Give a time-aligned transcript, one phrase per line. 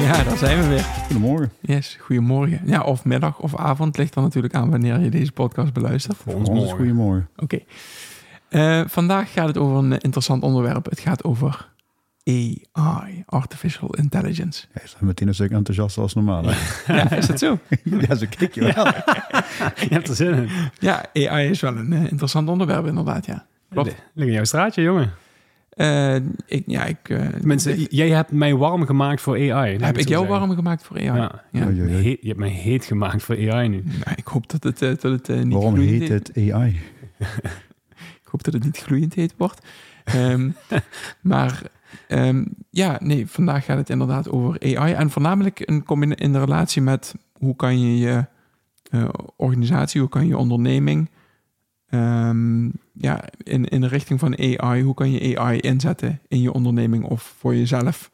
[0.10, 0.82] Ja, daar zijn we weer.
[0.82, 1.52] Goedemorgen.
[1.60, 2.60] Yes, goedemorgen.
[2.64, 6.16] Ja, of middag of avond ligt er natuurlijk aan wanneer je deze podcast beluistert.
[6.16, 7.28] Voor ons, goedemorgen.
[7.36, 7.58] Oké.
[8.48, 10.84] Eh, vandaag gaat het over een interessant onderwerp.
[10.90, 11.68] Het gaat over
[12.24, 14.66] AI, Artificial Intelligence.
[14.72, 16.44] Hij is meteen een stuk enthousiaster als normaal.
[16.44, 16.54] Hè?
[16.94, 17.58] Ja, is dat zo?
[18.08, 18.84] ja, zo kijk je wel.
[19.76, 20.48] Je hebt er zin in.
[20.78, 23.46] Ja, AI is wel een eh, interessant onderwerp inderdaad, ja.
[23.70, 23.94] Klopt.
[24.14, 25.12] Lig in jouw straatje, jongen.
[25.80, 26.14] Eh,
[26.46, 27.08] ik, ja, ik...
[27.08, 29.70] eh, Mensen, ik- jij hebt mij warm gemaakt voor AI.
[29.78, 30.28] heb ik jou zeggen.
[30.28, 31.28] warm gemaakt voor AI?
[31.50, 31.68] Ja.
[31.86, 33.82] Heet- je hebt mij heet gemaakt voor AI nu.
[33.84, 36.80] Nou, ik hoop dat het, eh, dat het eh, niet Waarom gloeiend heet het AI?
[38.22, 39.66] Ik hoop dat het niet gloeiend heet wordt.
[40.04, 40.50] Ehm,
[41.20, 41.62] maar
[42.08, 44.92] ehm, ja, nee, vandaag gaat het inderdaad over AI.
[44.92, 48.24] En voornamelijk in, in de relatie met hoe kan je je
[48.90, 51.10] eh, organisatie, hoe kan je je onderneming...
[51.88, 52.68] ehm,
[53.02, 57.04] ja, in, in de richting van AI, hoe kan je AI inzetten in je onderneming
[57.04, 58.10] of voor jezelf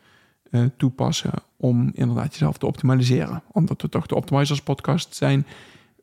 [0.50, 3.42] eh, toepassen om inderdaad jezelf te optimaliseren.
[3.52, 5.46] Omdat we toch de Optimizers podcast zijn,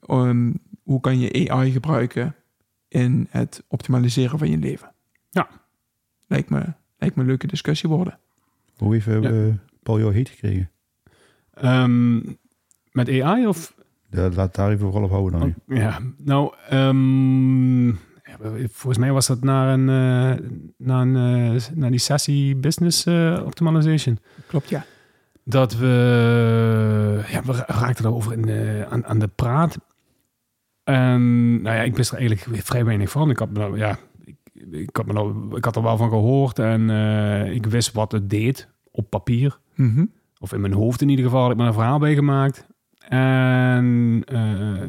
[0.08, 0.52] ehm,
[0.84, 2.36] hoe kan je AI gebruiken
[2.88, 4.92] in het optimaliseren van je leven.
[5.30, 5.48] Ja.
[6.28, 6.64] Lijkt me,
[6.98, 8.20] lijkt me een leuke discussie worden.
[8.78, 9.22] Hoe heeft Ja.
[9.22, 9.54] eh,
[9.84, 10.70] Paul jou heet gekregen?
[11.54, 12.16] Ehm,
[12.92, 13.74] met AI of...
[14.10, 15.54] Ja, laat daar even vooral op houden dan.
[15.78, 17.88] Ja, nou, ehm,
[18.52, 20.46] volgens mij was dat naar, een, eh,
[20.78, 21.16] naar, een,
[21.56, 24.20] eh, naar die sessie Business eh, Optimization.
[24.48, 24.86] Klopt, ja.
[25.44, 29.78] dat we, ja, we ra- raakten daarover in de, aan, aan de praat.
[30.84, 31.22] En
[31.62, 33.30] nou ja, ik wist er eigenlijk vrij weinig van.
[33.30, 34.36] Ik had, me nou, ja, ik,
[34.72, 38.12] ik, had me nou, ik had er wel van gehoord en eh, ik wist wat
[38.12, 39.60] het deed op papier.
[39.76, 40.06] Mhm.
[40.40, 42.68] Of in mijn hoofd in ieder geval, ik me een verhaal bij gemaakt.
[43.10, 44.82] En eh,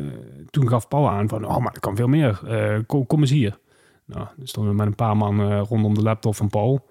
[0.51, 2.41] toen gaf Paul aan van, oh, maar het kan veel meer.
[2.47, 3.59] Eh, kom, kom eens hier.
[4.05, 6.89] Nou, dus stonden met een paar man eh, rondom de laptop van Paul.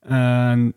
[0.00, 0.74] En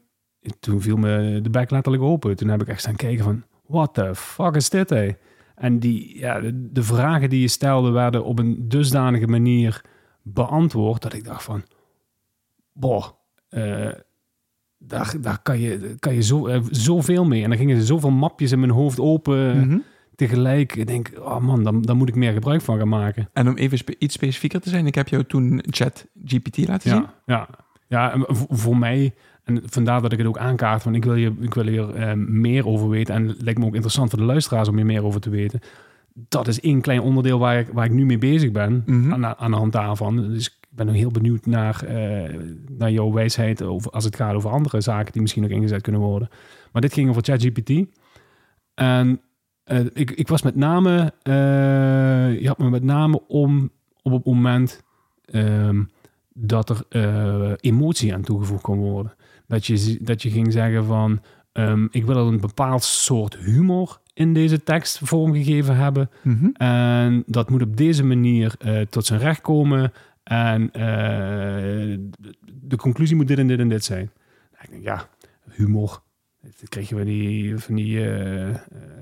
[0.60, 2.36] toen viel me de bek letterlijk open.
[2.36, 5.12] Toen heb ik echt staan kijken van, what the fuck is dit, hé?
[5.56, 9.82] En die, ja, de, vragen die je stelde werden op een dusdanige manier
[10.22, 11.02] beantwoord...
[11.02, 11.64] dat ik dacht van,
[12.74, 13.06] boh,
[13.50, 13.92] eh,
[14.88, 17.44] daar, daar kan je, kan je zo, eh, zoveel mee.
[17.44, 19.78] En dan gingen er zoveel mapjes in mijn hoofd open Mhm.
[20.16, 20.76] tegelijk.
[20.76, 23.30] Ik denk, oh man, dan, dan moet ik meer gebruik van gaan maken.
[23.34, 26.90] En om even spe- iets specifieker te zijn, ik heb jou toen chat GPT laten
[26.90, 27.06] zien.
[27.26, 27.48] Ja,
[27.88, 28.14] ja.
[28.50, 29.14] voor mij,
[29.44, 32.14] en vandaar dat ik het ook aankaart, van ik wil, je, ik wil hier eh,
[32.14, 33.16] meer over weten.
[33.16, 35.60] En het lijkt me ook interessant voor de luisteraars om hier meer over te weten.
[36.30, 39.14] Dat is één klein onderdeel waar ik, waar ik nu mee bezig ben, Mhm.
[39.14, 40.16] aan, aan de hand daarvan.
[40.16, 42.40] Dus ik ben ook heel benieuwd naar, eh,
[42.78, 46.02] naar jouw wijsheid over, als het gaat over andere zaken die misschien ook ingezet kunnen
[46.02, 46.30] worden.
[46.72, 47.86] Maar dit ging over ChatGPT.
[48.74, 49.22] En
[49.64, 53.70] eh, ik, ik was met name, eh, je had me met name om
[54.02, 54.84] op het moment
[55.26, 55.84] ehm,
[56.34, 59.14] dat er emotie aan toegevoegd kon worden.
[59.48, 61.22] Dat je, dat je ging zeggen van,
[61.52, 66.10] ehm, ik wil een bepaald soort humor in deze tekst vormgegeven hebben.
[66.22, 66.50] Mhm.
[66.54, 68.56] En dat moet op deze manier
[68.90, 69.92] tot zijn recht komen.
[70.26, 71.98] En eh,
[72.46, 74.12] de conclusie moet dit en dit en dit zijn.
[74.62, 75.10] Ik denk, ja,
[75.52, 76.02] humor.
[76.70, 78.56] Kreeg je van die, van die eh,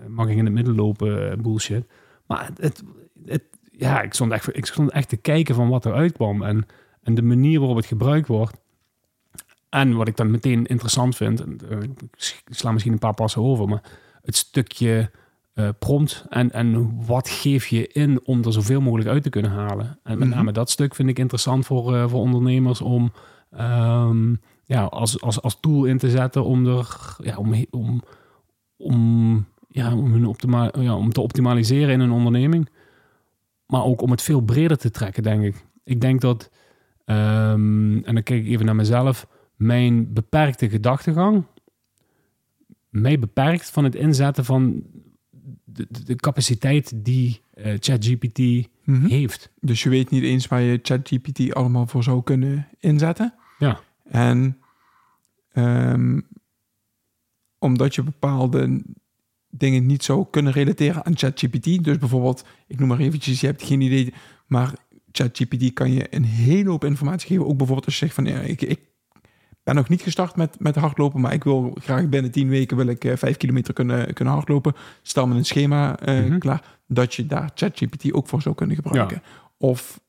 [0.07, 1.85] mag ik in het midden lopen eh, bullshit.
[2.27, 2.83] Maar het,
[3.25, 6.43] het, ja, ik stond, echt, ik stond echt te kijken van wat er uitkwam.
[6.43, 6.65] En,
[7.03, 8.61] en de manier waarop het gebruikt wordt.
[9.69, 11.39] En wat ik dan meteen interessant vind.
[11.41, 11.81] eh,
[12.45, 13.67] ik sla misschien een paar passen over.
[13.67, 13.83] Maar
[14.21, 15.11] het stukje
[15.53, 19.51] eh, prompt en, en wat geef je in om er zoveel mogelijk uit te kunnen
[19.51, 19.99] halen.
[20.03, 20.37] En met Mhm.
[20.37, 23.11] name dat stuk vind ik interessant voor, eh, voor ondernemers om
[23.51, 24.35] ehm,
[24.65, 28.01] ja, als, als, als tool in te zetten om, er, ja, om, om,
[28.77, 32.69] om, ja, om, hun optima ja, om te optimaliseren in een onderneming.
[33.65, 35.65] Maar ook om het veel breder te trekken, denk ik.
[35.83, 36.49] Ik denk dat,
[37.05, 41.43] ehm, en dan kijk ik even naar mezelf, mijn beperkte gedachtegang
[42.89, 44.83] mij beperkt van het inzetten van
[45.73, 49.05] de, capaciteit die eh, ChatGPT Mhm.
[49.05, 49.49] heeft.
[49.59, 53.33] Dus je weet niet eens waar je ChatGPT allemaal voor zou kunnen inzetten.
[53.59, 53.79] Ja.
[54.03, 54.57] En
[55.51, 56.19] ehm,
[57.59, 58.81] omdat je bepaalde
[59.49, 61.83] dingen niet zou kunnen relateren aan ChatGPT.
[61.83, 64.13] Dus bijvoorbeeld, ik noem maar eventjes, je hebt geen idee,
[64.47, 64.73] maar
[65.11, 67.45] ChatGPT kan je een hele hoop informatie geven.
[67.47, 68.79] Ook bijvoorbeeld als je zegt van, ja, ik, ik
[69.63, 72.87] ben nog niet gestart met, met hardlopen, maar ik wil graag binnen 10 weken wil
[72.87, 74.75] ik eh, 5 kilometer kunnen, kunnen hardlopen.
[75.01, 76.37] Stel me een schema eh, Mhm.
[76.37, 79.21] klaar, dat je daar ChatGPT ook voor zou kunnen gebruiken.
[79.57, 79.99] Of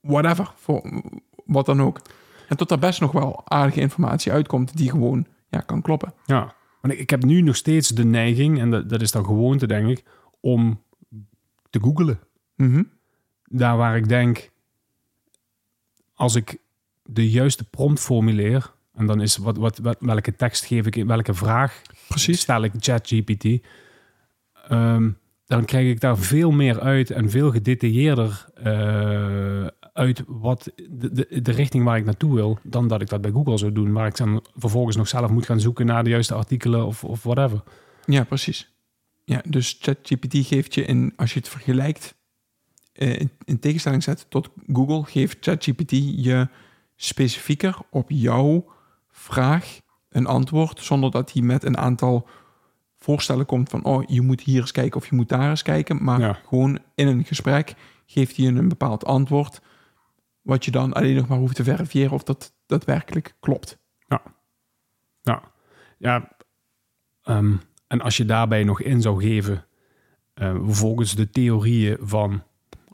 [0.00, 1.02] whatever, voor
[1.44, 2.00] wat dan ook.
[2.48, 6.14] En tot daar best nog wel aardige informatie uitkomt die gewoon ja, kan kloppen.
[6.24, 9.66] Ja, want ik, heb nu nog steeds de neiging, en dat, dat is dan gewoonte,
[9.66, 10.04] denk ik,
[10.40, 10.82] om
[11.70, 12.18] te googlen.
[12.56, 12.82] Mhm.
[13.44, 14.50] Daar waar ik denk,
[16.14, 16.58] als ik
[17.04, 21.06] de juiste prompt formuleer, en dan is wat, wat, wat, welke tekst geef ik, in,
[21.06, 22.40] welke vraag Precies.
[22.40, 23.66] stel ik ChatGPT,
[24.68, 25.10] ehm,
[25.46, 31.40] dan krijg ik daar veel meer uit en veel gedetailleerder eh, uit wat de, de,
[31.42, 34.06] de richting waar ik naartoe wil, dan dat ik dat bij Google zou doen, waar
[34.06, 37.62] ik dan vervolgens nog zelf moet gaan zoeken naar de juiste artikelen of, of whatever.
[38.06, 38.72] Ja, precies.
[39.24, 42.14] Ja, dus ChatGPT geeft je in, als je het vergelijkt,
[42.92, 45.90] eh, in, in tegenstelling zet tot Google, geeft ChatGPT
[46.24, 46.48] je
[46.96, 48.72] specifieker op jouw
[49.10, 52.28] vraag een antwoord, zonder dat hij met een aantal
[52.96, 56.04] voorstellen komt van, oh, je moet hier eens kijken of je moet daar eens kijken,
[56.04, 56.32] maar Ja.
[56.48, 57.74] gewoon in een gesprek
[58.06, 59.60] geeft hij een bepaald antwoord,
[60.42, 63.78] wat je dan alleen nog maar hoeft te verifiëren of dat daadwerkelijk klopt.
[65.22, 65.42] Ja,
[65.98, 66.36] ja
[67.22, 67.56] ehm,
[67.86, 69.66] en als je daarbij nog in zou geven,
[70.34, 72.42] eh, volgens de theorieën van,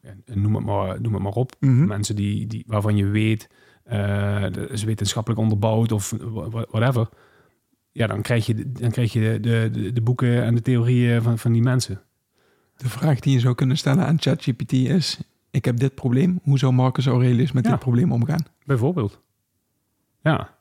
[0.02, 1.86] ja, noem, het maar, noem het maar op, Mhm.
[1.86, 3.48] mensen die, die, waarvan je weet,
[4.52, 7.08] dat is wetenschappelijk onderbouwd of wha- wha- whatever,
[7.92, 11.22] ja, dan krijg je, de- dan krijg je de, de, de boeken en de theorieën
[11.22, 12.00] van, van die mensen.
[12.76, 15.20] De vraag die je zou kunnen stellen aan ChatGPT is:
[15.50, 16.40] Ik heb dit probleem.
[16.42, 17.70] Hoe zou Marcus Aurelius met Ja.
[17.70, 18.44] dit probleem omgaan?
[18.64, 19.20] Bijvoorbeeld.
[20.22, 20.54] Ja.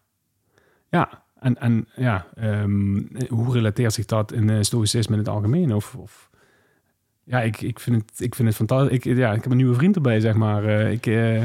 [0.90, 1.24] Ja.
[1.40, 5.74] En, en ja, ehm, hoe relateert zich dat in eh, stoïcisme in het algemeen?
[5.74, 6.29] Of, of
[7.30, 8.98] ja, ik, ik, vind het, ik vind het fantastisch.
[8.98, 10.64] Ik, ja, ik heb een nieuwe vriend erbij, zeg maar.
[10.64, 11.44] Eh, ik, eh,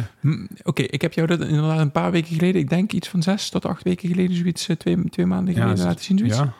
[0.62, 3.48] Oké, ik heb jou dat inderdaad een paar weken geleden, ik denk iets van zes
[3.50, 6.18] tot acht weken geleden, zoiets, eh, twee, twee maanden geleden laten zien.
[6.18, 6.36] Zoiets.
[6.36, 6.54] ja,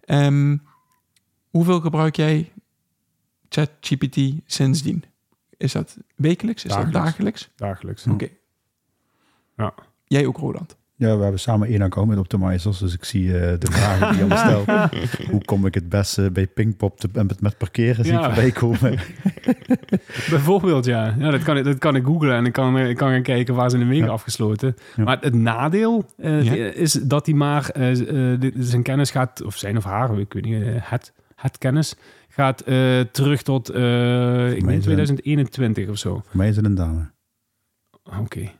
[0.00, 0.56] Ehm,
[1.50, 2.52] hoeveel gebruik jij
[3.48, 5.04] ChatGPT sindsdien?
[5.56, 6.64] Is dat wekelijks?
[6.64, 6.92] Is Dagelijks.
[6.94, 7.50] dat dagelijks?
[7.56, 8.06] dagelijks.
[8.06, 8.28] Oké.
[9.56, 9.74] Ja.
[10.04, 10.76] Jij ook, Roland?
[11.00, 14.16] Ja, we hebben samen één account met Optimizers, dus ik zie eh, de vragen die
[14.16, 14.90] je allemaal stelt.
[15.30, 18.24] Hoe kom ik het beste bij Pinkpop te, en met, met parkeren zie ik Ja.
[18.24, 18.98] voorbij komen.
[20.30, 21.14] Bijvoorbeeld, ja.
[21.18, 23.54] ja dat, kan, ik- dat kan ik googlen en ik kan, ik kan gaan kijken
[23.54, 24.08] waar ze in de week Ja.
[24.08, 24.76] afgesloten.
[24.96, 25.04] Ja.
[25.04, 26.52] Maar het nadeel eh, Ja.
[26.72, 27.88] is dat hij maar eh,
[28.58, 31.94] zijn kennis gaat, of zijn of haar, ik weet niet, het, het kennis,
[32.28, 36.12] gaat eh, terug tot, eh, ik denk het- 2021 of zo.
[36.14, 37.10] Voor mij is het een dame.
[38.20, 38.50] Oké.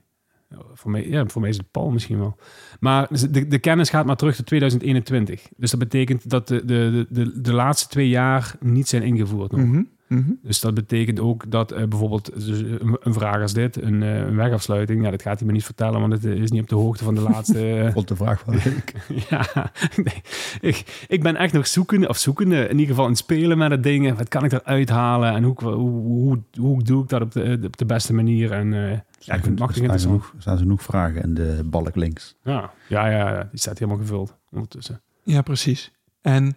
[0.75, 2.37] Voor mij, ja, voor mij is het Paul misschien wel.
[2.81, 5.49] Maar de, de kennis gaat maar terug tot 2021.
[5.57, 9.83] Dus dat betekent dat de, de, de, de laatste twee jaar niet zijn ingevoerd nog.
[10.11, 10.33] Mhm.
[10.43, 14.17] Dus dat betekent ook dat eh, bijvoorbeeld dus een, een vraag als dit, een, eh,
[14.17, 16.75] een wegafsluiting, ja, dat gaat hij me niet vertellen, want het is niet op de
[16.75, 17.69] hoogte van de laatste.
[17.81, 18.95] eh, Vond de vraag wel leuk.
[19.31, 19.47] ja,
[20.05, 20.23] nee,
[20.61, 23.71] ik, ik ben echt nog zoekende, of zoekende, in ieder geval aan het spelen met
[23.71, 24.17] het ding.
[24.17, 27.59] Wat kan ik eruit halen en hoe, hoe, hoe, hoe doe ik dat op de,
[27.65, 28.53] op de beste manier?
[28.53, 30.03] En eh, ja, ik vind het machtig er staan interessant.
[30.03, 32.37] genoeg, er staan genoeg vragen in de balk links.
[32.43, 35.03] Ja, ja, ja, ja, die staat helemaal gevuld ondertussen.
[35.23, 35.93] Ja, precies.
[36.21, 36.57] En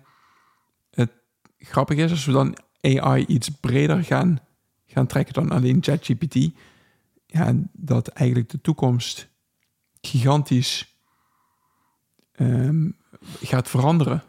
[0.90, 1.12] het
[1.58, 4.40] grappige is, als we dan AI iets breder gaan,
[4.86, 6.50] gaan trekken dan alleen ChatGPT,
[7.26, 9.30] ja, dat eigenlijk de toekomst
[10.02, 10.98] gigantisch
[12.32, 12.90] ehm,
[13.42, 14.24] gaat veranderen.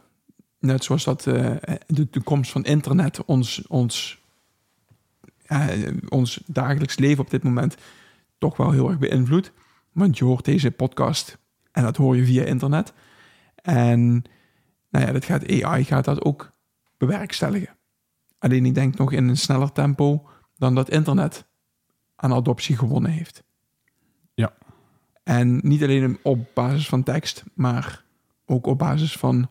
[0.59, 1.57] Net zoals dat eh,
[1.87, 4.23] de toekomst van internet ons, ons,
[6.09, 7.77] ons dagelijks leven op dit moment
[8.39, 9.53] toch wel heel erg beïnvloedt.
[9.93, 11.39] Want je hoort deze podcast
[11.73, 12.93] en dat hoor je via internet.
[13.55, 14.25] En
[14.91, 16.53] nou ja, dat gaat AI gaat dat ook
[16.97, 17.77] bewerkstelligen.
[18.45, 21.47] Alleen ik denk nog in een sneller tempo dan dat internet
[22.17, 23.45] aan adoptie gewonnen heeft.
[24.35, 24.53] Ja.
[25.23, 28.05] En niet alleen op basis van tekst, maar
[28.47, 29.49] ook op basis van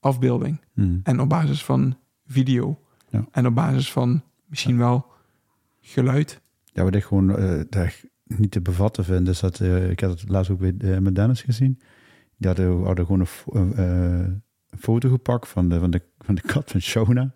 [0.00, 1.00] afbeelding Hmm.
[1.02, 1.96] en op basis van
[2.26, 3.24] video Ja.
[3.30, 5.06] en op basis van misschien wel
[5.80, 6.40] geluid.
[6.64, 10.20] Ja, wat ik gewoon eh, daar niet te bevatten vind, is dat, eh, ik had
[10.20, 11.80] het laatst ook bij, eh, met Dennis gezien.
[12.36, 14.42] Die hadden, hadden gewoon een
[14.78, 17.34] foto gepakt van de, van, de, van de kat van Shona.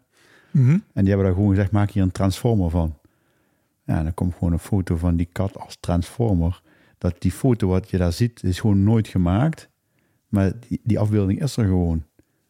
[0.59, 0.71] Mhm.
[0.71, 2.99] En die hebben daar gewoon gezegd, maak hier een transformer van.
[3.85, 6.63] Ja, en dan komt gewoon een foto van die kat als transformer.
[6.99, 9.69] Dat die foto wat je daar ziet, is gewoon nooit gemaakt.
[10.29, 12.05] Maar die, die afbeelding is er gewoon.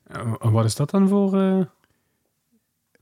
[0.07, 1.41] Eh, wat is dat dan voor...
[1.41, 1.61] eh,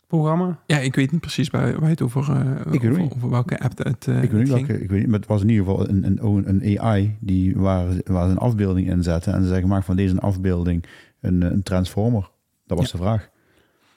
[0.07, 0.59] programma?
[0.67, 3.13] Ja, ik weet niet precies waar, waar je het over, uh, Ik weet over, niet.
[3.15, 4.67] over welke app het uh, ik weet niet ging.
[4.67, 7.57] welke, ik weet niet, maar het was in ieder geval een, een, een AI die
[7.57, 9.35] waar, waar ze een afbeelding in zetten.
[9.35, 10.85] En ze zeggen, maak van deze afbeelding
[11.21, 12.31] een, een transformer.
[12.67, 12.99] Dat was Ja.
[12.99, 13.31] de vraag.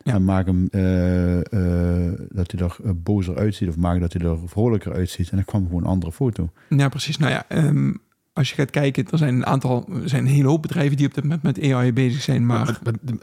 [0.03, 0.13] Ja.
[0.13, 4.21] En maak hem eh, eh, dat hij er eh, bozer uitziet of maak dat hij
[4.27, 5.29] er vrolijker uitziet.
[5.29, 6.49] En dan kwam gewoon een andere foto.
[6.69, 7.17] Ja, precies.
[7.17, 7.93] Nou ja, ehm,
[8.33, 11.07] als je gaat kijken, er zijn een aantal, er zijn een hele hoop bedrijven die
[11.07, 13.13] op dit moment met AI bezig zijn, maar Maar- maar- maar-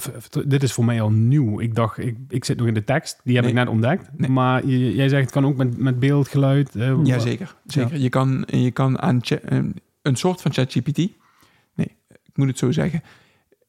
[0.00, 1.60] even- even- dit is voor mij al nieuw.
[1.60, 3.20] Ik dacht, ik, ik zit nog in de tekst.
[3.24, 3.52] Die heb Nee.
[3.52, 4.08] ik net ontdekt.
[4.16, 4.30] Nee.
[4.30, 6.70] Maar je- jij zegt, het kan ook met, met beeld, geluid.
[7.04, 7.54] ja, zeker.
[7.66, 7.98] zeker.
[7.98, 9.70] Je kan, je kan aan cha- ehm,
[10.02, 10.96] een soort van ChatGPT,
[11.74, 13.02] nee, ik moet het zo zeggen.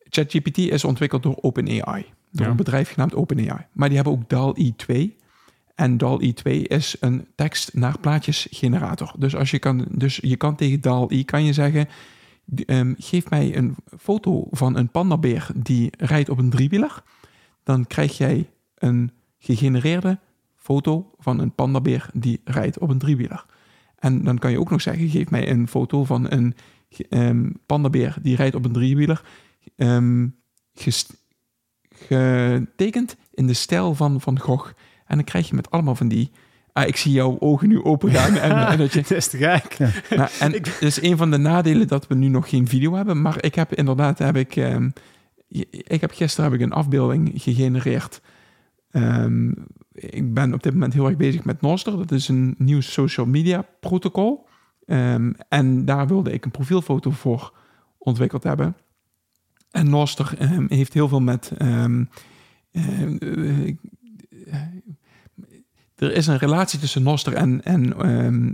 [0.10, 2.51] ChatGPT is ontwikkeld door OpenAI, door Ja.
[2.51, 3.65] een bedrijf genaamd OpenAI.
[3.72, 5.15] Maar die hebben ook DAL-E 2.
[5.75, 9.13] En DAL-E 2 is een tekst naar plaatjes generator.
[9.18, 11.88] Dus, als je, kan, dus je kan tegen DAL-E kan je zeggen...
[12.65, 17.04] ehm, geef mij een foto van een pandabeer die rijdt op een driewieler.
[17.63, 20.20] Dan krijg jij een gegenereerde
[20.56, 23.46] foto van een pandabeer die rijdt op een driewieler.
[24.00, 26.56] En dan kan je ook nog zeggen, geef mij een foto van een
[27.10, 29.22] ehm, pandabeer die rijdt op een driewieler.
[29.75, 30.27] ehm,
[30.74, 31.24] gest-
[32.08, 34.72] getekend in de stijl van Van Gogh.
[35.06, 36.32] En dan krijg je met allemaal van die...
[36.74, 38.36] Ah, ik zie jouw ogen nu open gaan.
[38.46, 39.78] En, en dat je, Het is te gek.
[40.16, 43.22] maar, en het is een van de nadelen dat we nu nog geen video hebben.
[43.22, 44.90] Maar ik heb inderdaad, heb ik, ehm,
[45.70, 48.22] ik heb gisteren heb ik een afbeelding gegenereerd.
[48.92, 49.52] Ehm,
[49.92, 51.98] ik ben op dit moment heel erg bezig met Noster.
[51.98, 54.48] Dat is een nieuw social media protocol.
[54.86, 57.54] Ehm, en daar wilde ik een profielfoto voor
[57.98, 58.75] ontwikkeld hebben.
[59.75, 61.51] En Noster ehm, heeft heel veel met...
[61.58, 62.03] ehm,
[62.72, 63.75] ehm, eh, eh,
[65.96, 67.98] er is een relatie tussen Noster en, en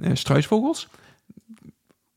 [0.01, 0.87] eh, struisvogels.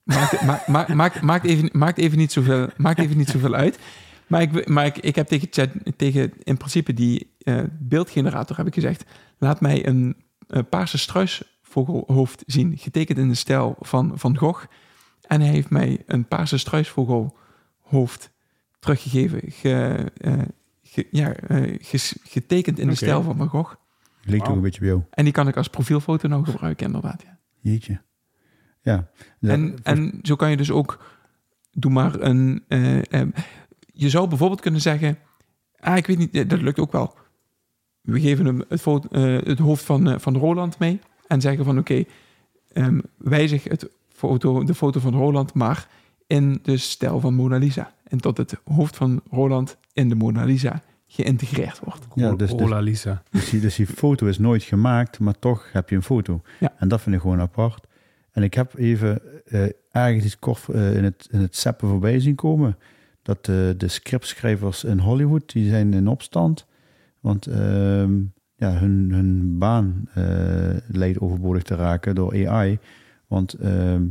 [0.02, 3.78] Maakt, ma, ma, maakt, maakt, even, maakt, even niet zoveel, even niet zoveel uit.
[4.26, 8.66] Maar ik, maar ik, ik heb tegen, chat, tegen in principe die eh, beeldgenerator heb
[8.66, 9.04] ik gezegd...
[9.38, 12.78] laat mij een eh, paarse struisvogelhoofd zien...
[12.78, 14.64] getekend in de stijl van Van Gogh.
[15.20, 18.32] En hij heeft mij een paarse struisvogelhoofd
[18.84, 19.40] teruggegeven...
[19.52, 20.32] Ge, eh,
[20.82, 23.74] ge- ja, eh, ges- getekend in de stijl van Van Gogh.
[24.22, 24.56] Leek toch Wauw.
[24.56, 25.02] een beetje bij jou.
[25.10, 27.22] En die kan ik als profielfoto nou gebruiken, inderdaad.
[27.22, 27.38] Ja.
[27.60, 28.00] Jeetje.
[28.80, 29.08] Ja.
[29.38, 31.04] Ja, En, en zo kan je dus ook,
[31.72, 33.22] doe maar een, eh,
[33.92, 35.18] je zou bijvoorbeeld kunnen zeggen,
[35.78, 37.14] ah, ik weet niet, dat lukt ook wel.
[38.00, 41.64] We geven hem het, foto, eh, het hoofd van, eh, van Roland mee en zeggen
[41.64, 42.04] van, oké,
[42.72, 45.88] ehm, wijzig het foto, de foto van Roland, maar
[46.26, 47.93] in de stijl van Mona Lisa.
[48.04, 52.06] En tot het hoofd van Roland in de Mona Lisa geïntegreerd wordt.
[52.14, 53.22] Ja, dus- dus- Ola Lisa.
[53.30, 56.42] Dus die, dus die foto is nooit gemaakt, maar toch heb je een foto.
[56.60, 56.72] Ja.
[56.78, 57.86] En dat vind ik gewoon apart.
[58.30, 62.20] En ik heb even eh, ergens iets kort eh, in, het, in het zappen voorbij
[62.20, 62.78] zien komen.
[63.22, 66.66] Dat eh, de scriptschrijvers in Hollywood, die zijn in opstand.
[67.20, 68.12] Want ehm,
[68.56, 72.78] ja, hun, hun baan eh lijkt overbodig te raken door AI.
[73.26, 74.02] Want ehm,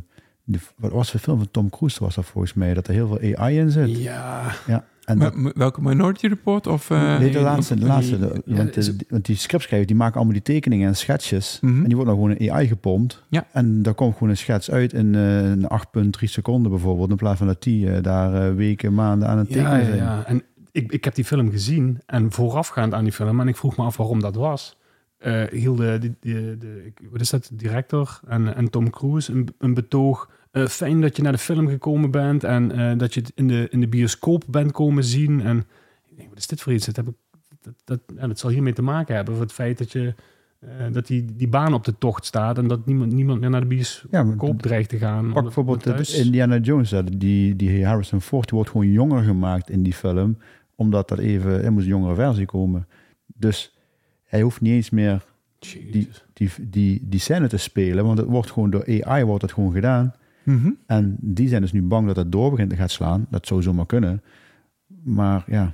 [0.43, 3.07] de, wat was de film van Tom Cruise was dat volgens mij, dat er heel
[3.07, 3.97] veel AI in zit.
[4.01, 4.51] Ja.
[4.67, 6.67] Ja, en dat, welke Minority Report?
[6.67, 7.75] Of, eh, nee, de laatste.
[7.75, 10.88] De laatste de- want, is- eh, die, want die scriptschrijvers die maken allemaal die tekeningen
[10.88, 11.57] en schetsjes.
[11.62, 11.77] Mhm.
[11.81, 13.23] En die worden dan gewoon in AI gepompt.
[13.29, 13.47] Ja.
[13.51, 17.09] En daar komt gewoon een schets uit in eh, een 8,3 seconden bijvoorbeeld.
[17.09, 19.85] In plaats van dat die eh, daar eh, weken, maanden aan het tekenen Ja, ja,
[19.85, 19.97] zijn.
[19.97, 20.23] ja.
[20.25, 23.77] En ik, ik heb die film gezien en voorafgaand aan die film, en ik vroeg
[23.77, 24.77] me af waarom dat was,
[25.24, 29.48] eh hielden de, de, de, wat is dat, de director en, en Tom Cruise een,
[29.58, 30.30] een betoog.
[30.51, 33.48] eh, fijn dat je naar de film gekomen bent en eh, dat je het in
[33.48, 35.42] de, in de bioscoop bent komen zien.
[35.42, 35.58] En
[36.10, 36.86] ik denk, wat is dit voor iets?
[36.86, 37.13] Dat, heb ik,
[37.62, 39.34] dat, dat, ja, dat zal hiermee te maken hebben.
[39.34, 40.13] Voor het feit dat, je,
[40.92, 43.68] dat die, die baan op de tocht staat en dat niemand, niemand meer naar de
[43.68, 44.12] bioscoop
[44.42, 45.32] Ja, dreigt te gaan.
[45.34, 46.94] Pak bijvoorbeeld thuis- Indiana Jones.
[47.18, 50.38] Die, die Harrison Ford wordt gewoon jonger gemaakt in die film.
[50.75, 52.88] Omdat dat even, er moest een jongere versie komen.
[53.25, 53.73] Dus
[54.34, 55.25] hij hoeft niet eens meer
[55.60, 56.25] Jezus.
[56.34, 58.06] die, die, die scène te spelen.
[58.06, 60.13] Want het wordt gewoon door AI wordt het gewoon gedaan.
[60.44, 60.72] Mhm.
[60.86, 63.25] En die zijn dus nu bang dat het door begint te gaan slaan.
[63.30, 64.24] Dat zou zomaar kunnen.
[65.04, 65.74] Maar ja,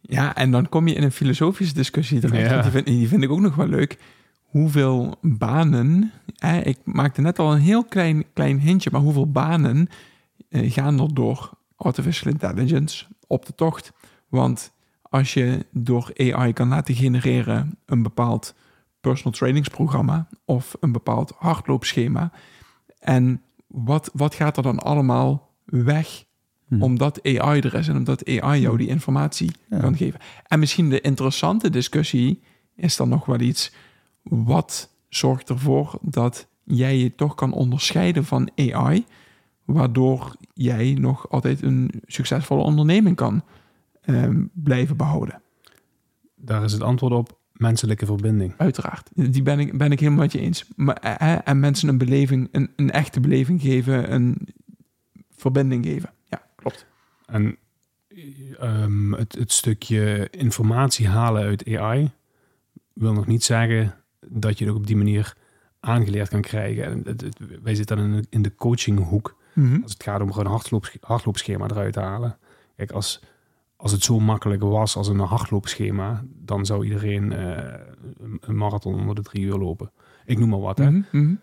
[0.00, 2.50] Ja, en dan kom je in een filosofische discussie terecht.
[2.50, 2.62] Ja.
[2.62, 3.98] Die, vind, die vind ik ook nog wel leuk.
[4.42, 6.12] Hoeveel banen...
[6.36, 8.90] Hè, ik maakte net al een heel klein, klein hintje...
[8.92, 9.88] maar hoeveel banen
[10.48, 13.92] eh, gaan er door artificial intelligence op de tocht?
[14.28, 14.72] Want
[15.16, 17.78] als je door AI kan laten genereren...
[17.86, 18.54] een bepaald
[19.00, 20.28] personal trainingsprogramma...
[20.44, 22.30] of een bepaald hardloopschema...
[22.98, 26.24] en wat, wat gaat er dan allemaal weg
[26.68, 26.82] Hm.
[26.82, 29.78] omdat AI er is en omdat AI jou die informatie Ja.
[29.78, 30.20] kan geven.
[30.46, 32.42] En misschien de interessante discussie
[32.76, 33.72] is dan nog wel iets.
[34.22, 39.04] Wat zorgt ervoor dat jij je toch kan onderscheiden van AI,
[39.64, 43.42] waardoor jij nog altijd een succesvolle onderneming kan
[44.06, 45.40] ehm, blijven behouden?
[46.38, 48.54] daar is het antwoord op menselijke verbinding.
[48.56, 49.10] Uiteraard.
[49.14, 50.64] Die ben ik, ben ik helemaal met je eens.
[50.76, 54.48] Maar, eh, en mensen een beleving, een, een echte beleving geven, een
[55.30, 56.10] verbinding geven.
[56.24, 56.86] Ja, klopt.
[57.26, 57.56] En
[58.58, 62.10] ehm, het, het stukje informatie halen uit AI
[62.92, 63.94] wil nog niet zeggen
[64.26, 65.36] dat je het ook op die manier
[65.80, 66.84] aangeleerd kan krijgen.
[66.84, 69.82] En het- het- wij zitten dan in de, in de coachinghoek Mhm.
[69.82, 72.38] als het gaat om gewoon een hardloop, hardloopschema eruit te halen.
[72.76, 73.22] Kijk, als,
[73.76, 77.74] als het zo makkelijk was als een hardloopschema, dan zou iedereen eh,
[78.40, 79.90] een- marathon onder de drie uur lopen.
[80.24, 80.90] Ik noem maar wat, hè.
[80.90, 81.34] Mhm, mhm.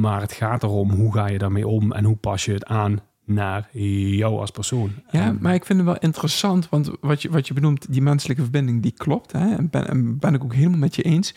[0.00, 3.00] Maar het gaat erom hoe ga je daarmee om en hoe pas je het aan
[3.24, 4.90] naar jou als persoon.
[5.10, 8.02] Ja, En- maar ik vind het wel interessant, want wat je, wat je benoemt, die
[8.02, 9.32] menselijke verbinding, die klopt.
[9.32, 9.54] Hè?
[9.56, 11.34] En ben, en ben ik ook helemaal met je eens.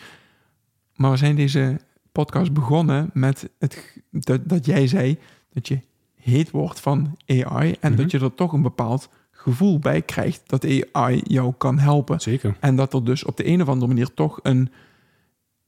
[0.94, 1.80] Maar we zijn deze
[2.12, 5.18] podcast begonnen met het, dat, dat jij zei
[5.52, 5.80] dat je
[6.14, 8.00] heet wordt van AI en Mhm.
[8.00, 9.08] dat je er toch een bepaald
[9.48, 12.20] gevoel bij krijgt dat AI jou kan helpen.
[12.20, 12.56] Zeker.
[12.60, 14.70] En dat er dus op de een of andere manier toch een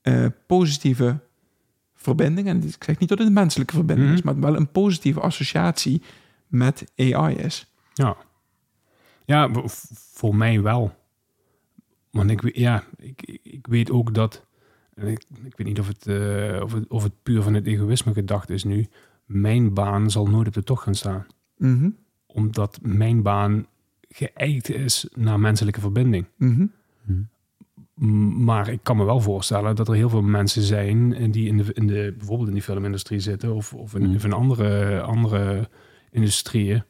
[0.00, 1.18] eh, positieve
[1.94, 4.26] verbinding, en ik zeg niet dat het een menselijke verbinding is, Mhm.
[4.26, 6.02] maar wel een positieve associatie
[6.46, 7.72] met AI is.
[7.94, 8.16] Ja.
[9.24, 9.50] Ja,
[10.12, 10.94] voor mij wel.
[12.10, 14.46] Want ik, weet- ja, ik, ik- weet ook dat...
[14.94, 18.12] Ik, ik weet niet of het, eh, of, het, of het puur van het egoïsme
[18.12, 18.86] gedacht is nu.
[19.24, 21.26] Mijn baan zal nooit op de tocht gaan staan.
[21.56, 21.90] Mhm,
[22.32, 23.66] Omdat mijn baan
[24.08, 26.26] geëikt is naar menselijke verbinding.
[26.36, 26.66] mhm.
[28.44, 31.72] Maar ik kan me wel voorstellen dat er heel veel mensen zijn die in de,
[31.72, 34.14] in de, bijvoorbeeld in die filmindustrie zitten of, of in, Mm.
[34.14, 35.68] of in andere, andere
[36.10, 36.82] industrieën,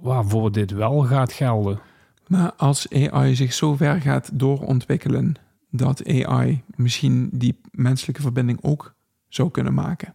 [0.00, 1.80] waarvoor dit wel gaat gelden.
[2.26, 5.34] Maar als AI zich zo ver gaat doorontwikkelen
[5.70, 8.94] dat AI misschien die menselijke verbinding ook
[9.28, 10.14] zou kunnen maken.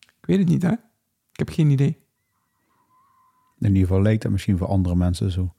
[0.00, 0.72] Ik weet het niet, hè?
[1.32, 1.98] Ik heb geen idee.
[3.62, 5.54] In ieder geval lijkt dat misschien voor andere mensen zo.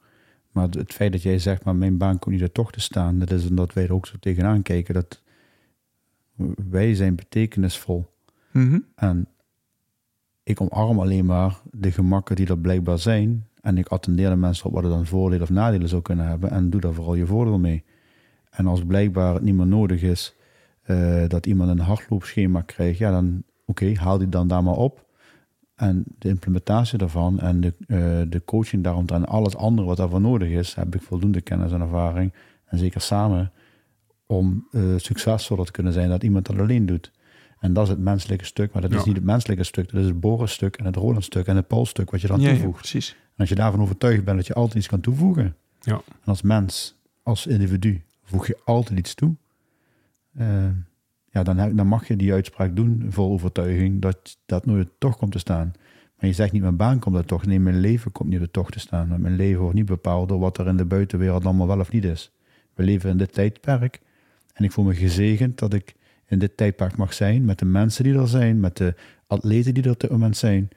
[0.52, 3.18] Maar het- feit dat jij zegt, maar mijn baan komt niet er toch te staan,
[3.18, 4.94] dat is omdat wij er ook zo tegenaan kijken.
[4.94, 5.22] Dat
[6.68, 8.06] wij zijn betekenisvol.
[8.52, 8.78] Mhm.
[8.94, 9.26] En
[10.42, 13.46] ik omarm alleen maar de gemakken die er blijkbaar zijn.
[13.60, 16.50] En ik attendeer de mensen op wat er dan voordelen of nadelen zou kunnen hebben.
[16.50, 17.84] En doe daar vooral je voordeel mee.
[18.50, 20.34] En als blijkbaar het niet meer nodig is
[20.82, 25.03] eh, dat iemand een hardloopschema krijgt, ja, dan oké, haal die dan daar maar op.
[25.74, 30.20] En de implementatie daarvan en de, eh, de coaching daaromtrent en alles andere wat daarvoor
[30.20, 32.32] nodig is, heb ik voldoende kennis en ervaring.
[32.66, 33.52] En zeker samen
[34.26, 37.12] om eh, succesvoller te kunnen zijn dat iemand dat alleen doet.
[37.58, 39.90] En dat is het menselijke stuk, maar dat is niet het menselijke stuk.
[39.90, 42.54] Dat is het Boris-stuk en het Roland-stuk en het Paul-stuk wat je dan Ja, ja,
[42.54, 42.78] toevoegt.
[42.78, 43.10] precies.
[43.10, 45.56] En als je daarvan overtuigd bent dat je altijd iets kan toevoegen.
[45.80, 45.94] Ja.
[45.94, 49.34] En als mens, als individu, voeg je altijd iets toe.
[50.34, 50.46] Eh,
[51.34, 55.32] ja, dan, dan mag je die uitspraak doen vol overtuiging dat dat nooit toch komt
[55.32, 55.72] te staan.
[56.16, 57.46] Maar je zegt niet, mijn baan komt er toch.
[57.46, 59.08] Nee, mijn leven komt niet op de te staan.
[59.08, 61.92] Want mijn leven wordt niet bepaald door wat er in de buitenwereld allemaal wel of
[61.92, 62.32] niet is.
[62.74, 64.00] We leven in dit tijdperk.
[64.52, 65.94] En ik voel me gezegend dat ik
[66.26, 67.44] in dit tijdperk mag zijn.
[67.44, 68.60] Met de mensen die er zijn.
[68.60, 68.94] Met de
[69.26, 70.68] atleten die er op dit moment zijn.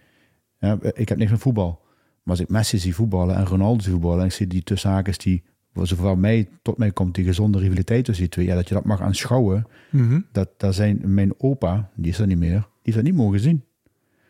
[0.59, 1.79] Ja, ik heb niks met voetbal.
[2.23, 4.19] Maar als ik Messi zie voetballen en Ronaldo zie voetballen...
[4.19, 5.43] en ik zie die tussen haakjes die...
[5.85, 8.45] Zover mij, tot mij komt die gezonde rivaliteit tussen die twee...
[8.45, 9.67] Ja, dat je dat mag aanschouwen.
[9.89, 10.19] Mhm.
[10.31, 12.49] Dat, daar zijn mijn opa, die is er niet meer...
[12.49, 13.63] die heeft dat niet mogen zien.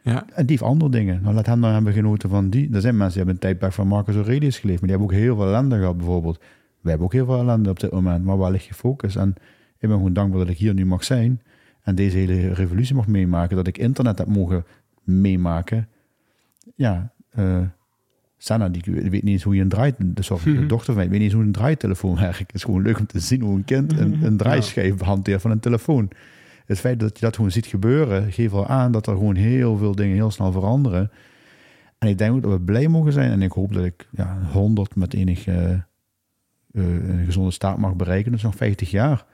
[0.04, 1.22] Ja, En die heeft andere dingen.
[1.22, 2.74] Nou, laat hem dan hebben genoten van die.
[2.74, 4.80] Er zijn mensen die hebben een tijdperk van Marcus Aurelius geleefd...
[4.82, 6.38] maar die hebben ook heel veel ellende gehad bijvoorbeeld.
[6.82, 8.24] Wij hebben ook heel veel ellende op dit moment.
[8.26, 9.16] Maar waar ligt je focus?
[9.16, 9.30] En
[9.80, 11.42] ik ben gewoon dankbaar dat ik hier nu mag zijn...
[11.82, 13.56] en deze hele revolutie mag meemaken.
[13.56, 14.66] Dat ik internet heb mogen
[15.04, 15.88] meemaken.
[16.76, 17.62] Ja, eh
[18.38, 19.96] Sanna, die weet niet eens hoe je een draait...
[20.32, 20.68] Of de Mhm.
[20.68, 22.38] dochter van mij, weet niet eens hoe een draaitelefoon werkt.
[22.40, 25.52] Het is gewoon leuk om te zien hoe een kind een, een draaischijf hanteert van
[25.52, 26.10] een telefoon.
[26.66, 29.78] Het feit dat je dat gewoon ziet gebeuren, geeft wel aan dat er gewoon heel
[29.78, 31.12] veel dingen heel snel veranderen.
[31.98, 33.32] En ik denk ook dat we blij mogen zijn.
[33.32, 35.80] En ik hoop dat ik ja, 100 met enig eh, eh,
[36.74, 38.32] een gezonde staat mag bereiken.
[38.32, 39.26] Dus nog 50 jaar.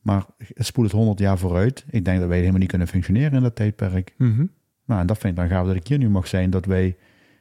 [0.00, 0.24] Maar
[0.54, 1.84] het spoelt het 100 jaar vooruit.
[1.90, 4.14] Ik denk dat wij helemaal niet kunnen functioneren in dat tijdperk.
[4.18, 4.44] Mhm.
[4.84, 6.50] Nou, en dat vind ik dan gaaf dat ik hier nu mag zijn.
[6.50, 6.96] Dat wij,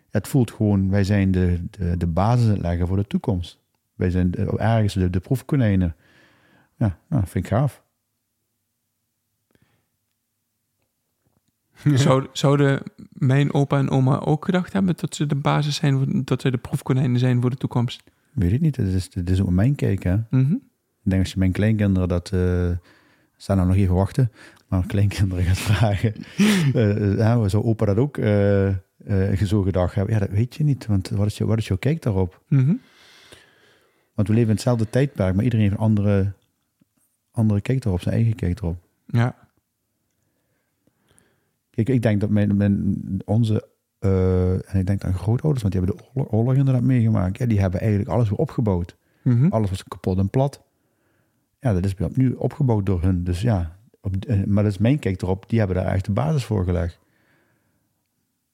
[0.10, 3.60] het voelt gewoon, wij zijn de, de, de basis aan het leggen voor de toekomst.
[3.96, 5.96] Wij zijn de- ergens de, de proefkonijnen.
[6.76, 7.84] Ja, nou, vind ik gaaf.
[11.94, 16.42] Zou, zouden mijn opa en oma ook gedacht hebben dat ze de basis zijn, dat
[16.42, 18.04] ze de proefkonijnen zijn voor de toekomst?
[18.32, 20.16] Weet ik niet, het is, het is ook mijn kijk, hè.
[20.30, 20.54] Mhm.
[21.04, 22.32] Ik denk als je mijn kleinkinderen dat...
[22.32, 22.72] eh
[23.42, 24.32] staan nou nog even wachten.
[24.68, 26.14] Maar kleinkinderen gaat vragen.
[26.74, 28.70] eh ja, zou opa dat ook eh,
[29.06, 30.14] eh, zo gedacht hebben?
[30.14, 30.86] Ja, dat weet je niet.
[30.86, 32.42] Want wat is, je, wat is jouw kijk daarop?
[32.48, 32.74] Mhm.
[34.14, 35.36] Want we leven in hetzelfde tijdperk.
[35.36, 36.34] Maar iedereen heeft een andere,
[37.32, 38.02] andere kijk erop.
[38.02, 38.78] Zijn eigen kijk erop.
[39.06, 39.36] Ja.
[41.70, 43.68] Kijk, ik denk dat mijn, mijn, onze...
[44.00, 45.62] eh, en ik denk aan grootouders.
[45.62, 47.38] Want die hebben de oorlog, inderdaad meegemaakt.
[47.38, 48.96] Ja, die hebben eigenlijk alles weer opgebouwd.
[49.22, 49.48] Mhm.
[49.50, 50.62] Alles was kapot en plat.
[51.60, 53.24] Ja, dat is opnieuw opgebouwd door hun.
[53.24, 55.50] Dus ja, op, eh, maar dat is mijn kijk erop.
[55.50, 57.00] Die hebben daar echt de basis voor gelegd.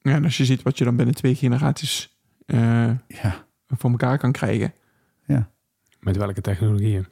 [0.06, 2.58] Ja, en als je ziet wat je dan binnen twee generaties eh,
[3.08, 4.72] Ja, voor elkaar kan krijgen.
[6.00, 7.06] Met welke technologieën?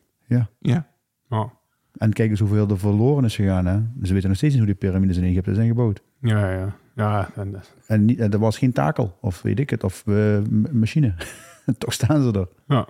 [0.60, 0.86] Ja,
[1.28, 1.50] Oh.
[1.96, 3.66] en kijk eens hoeveel er verloren is gegaan.
[3.66, 3.80] Hè?
[4.02, 6.02] Ze weten nog steeds niet hoe die piramides in Egypte zijn gebouwd.
[6.20, 6.76] Ja, ja.
[6.96, 7.54] Ja, en,
[7.86, 10.38] En niet, er was geen takel, of weet ik het, of eh,
[10.72, 11.14] machine.
[11.78, 12.48] Toch staan ze er.
[12.66, 12.86] ja.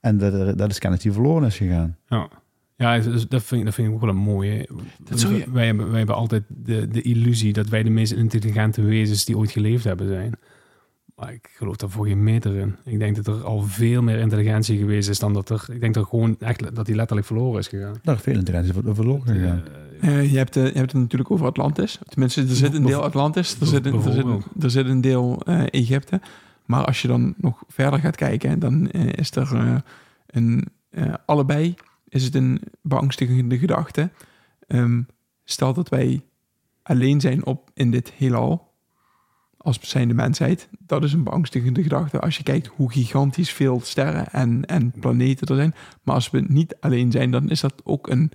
[0.00, 1.96] En dat, dat is kennis die verloren is gegaan.
[2.08, 2.28] Ja,
[2.76, 4.68] ja dus dat, vind ik, dat vind ik ook wel een mooie.
[5.04, 8.12] Dat zou je- wij, hebben, wij hebben altijd de, de illusie dat wij de meest
[8.12, 10.32] intelligente wezens die ooit geleefd hebben zijn.
[11.16, 12.76] Maar ik geloof daar voor geen meter in.
[12.84, 15.64] Ik denk dat er al veel meer intelligentie geweest is dan dat er...
[15.72, 17.94] Ik denk dat er gewoon echt dat die letterlijk verloren is gegaan.
[18.02, 19.62] Daar is veel ver- verloren gegaan.
[20.00, 21.98] Eh, je, hebt, eh, je hebt het natuurlijk over Atlantis.
[22.08, 25.00] Tenminste, er zit een deel Atlantis, er zit een, er zit een, er zit een
[25.00, 26.20] deel eh, Egypte.
[26.64, 29.82] Maar als je dan nog verder gaat kijken, dan is er
[30.26, 30.66] een...
[30.90, 31.74] eh, allebei
[32.08, 34.10] is het een beangstigende gedachte.
[34.66, 35.02] Ehm,
[35.44, 36.22] stel dat wij
[36.82, 38.74] alleen zijn op in dit heelal,
[39.56, 42.20] als zijnde mensheid, dat is een beangstigende gedachte.
[42.20, 45.74] Als je kijkt hoe gigantisch veel sterren en, en planeten er zijn.
[46.02, 48.32] Maar als we niet alleen zijn, dan is dat ook een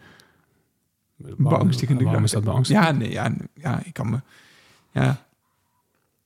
[1.37, 2.71] beangstigende Waarom is dat gedachte.
[2.73, 2.85] beangstigend?
[2.85, 4.19] Ja, nee, ja, ja, ik kan me.
[4.91, 5.25] Ja,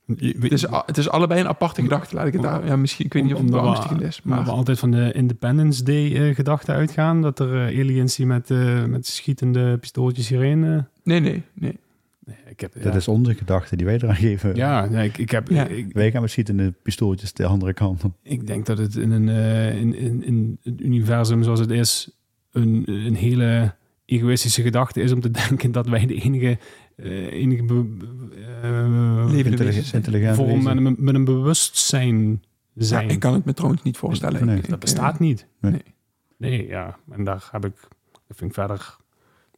[0.05, 2.65] het is, het is allebei een aparte gedachte, laat ik het daar.
[2.65, 5.83] Ja, misschien, ik weet niet of het beangstigend is, maar we altijd van de Independence
[5.83, 7.21] Day eh, uitgaan.
[7.21, 10.63] Dat er eh, aliens die met, eh, met schietende pistooltjes hierheen...
[10.63, 10.69] eh,
[11.03, 11.79] nee, nee, nee.
[12.25, 12.93] nee, ik heb, Dat ja.
[12.93, 14.55] is onze gedachte die wij eraan geven.
[14.55, 15.65] Ja, nee, ik, ik, heb, Ja.
[15.67, 18.13] ik, Wij gaan met schietende pistooltjes de andere kant op.
[18.23, 22.09] ik denk dat het in, een, eh, in, in, in het universum zoals het is...
[22.51, 23.73] Een, een hele
[24.05, 26.57] egoïstische gedachte is om te denken dat wij de enige...
[26.95, 33.09] eh, enige be- be- eh, vorm met, een- met een bewustzijn Ja, zijn.
[33.09, 34.45] ik kan het me trouwens niet voorstellen.
[34.45, 35.47] Nee, Ik- dat ik, bestaat niet.
[35.59, 35.81] Nee.
[36.37, 36.97] Nee, ja.
[37.11, 37.75] En daar heb ik...
[38.27, 38.97] Dat vind ik verder...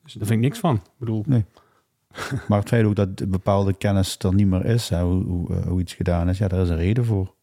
[0.04, 0.76] Dus daar vind ik niks van.
[0.76, 1.26] Ik bedoel...
[2.48, 5.66] Maar het feit ook dat bepaalde kennis er niet meer is, hè, hoe, hoe, eh,
[5.68, 7.36] hoe iets gedaan is, ja, daar is een reden voor.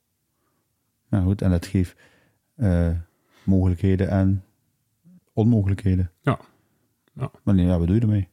[1.08, 1.96] Nou goed, en dat geeft
[2.54, 2.90] eh,
[3.44, 4.44] mogelijkheden en
[5.32, 6.10] onmogelijkheden.
[6.20, 6.38] Ja.
[7.14, 7.30] Ja.
[7.42, 8.28] Maar nee, ja, wat doe je ermee?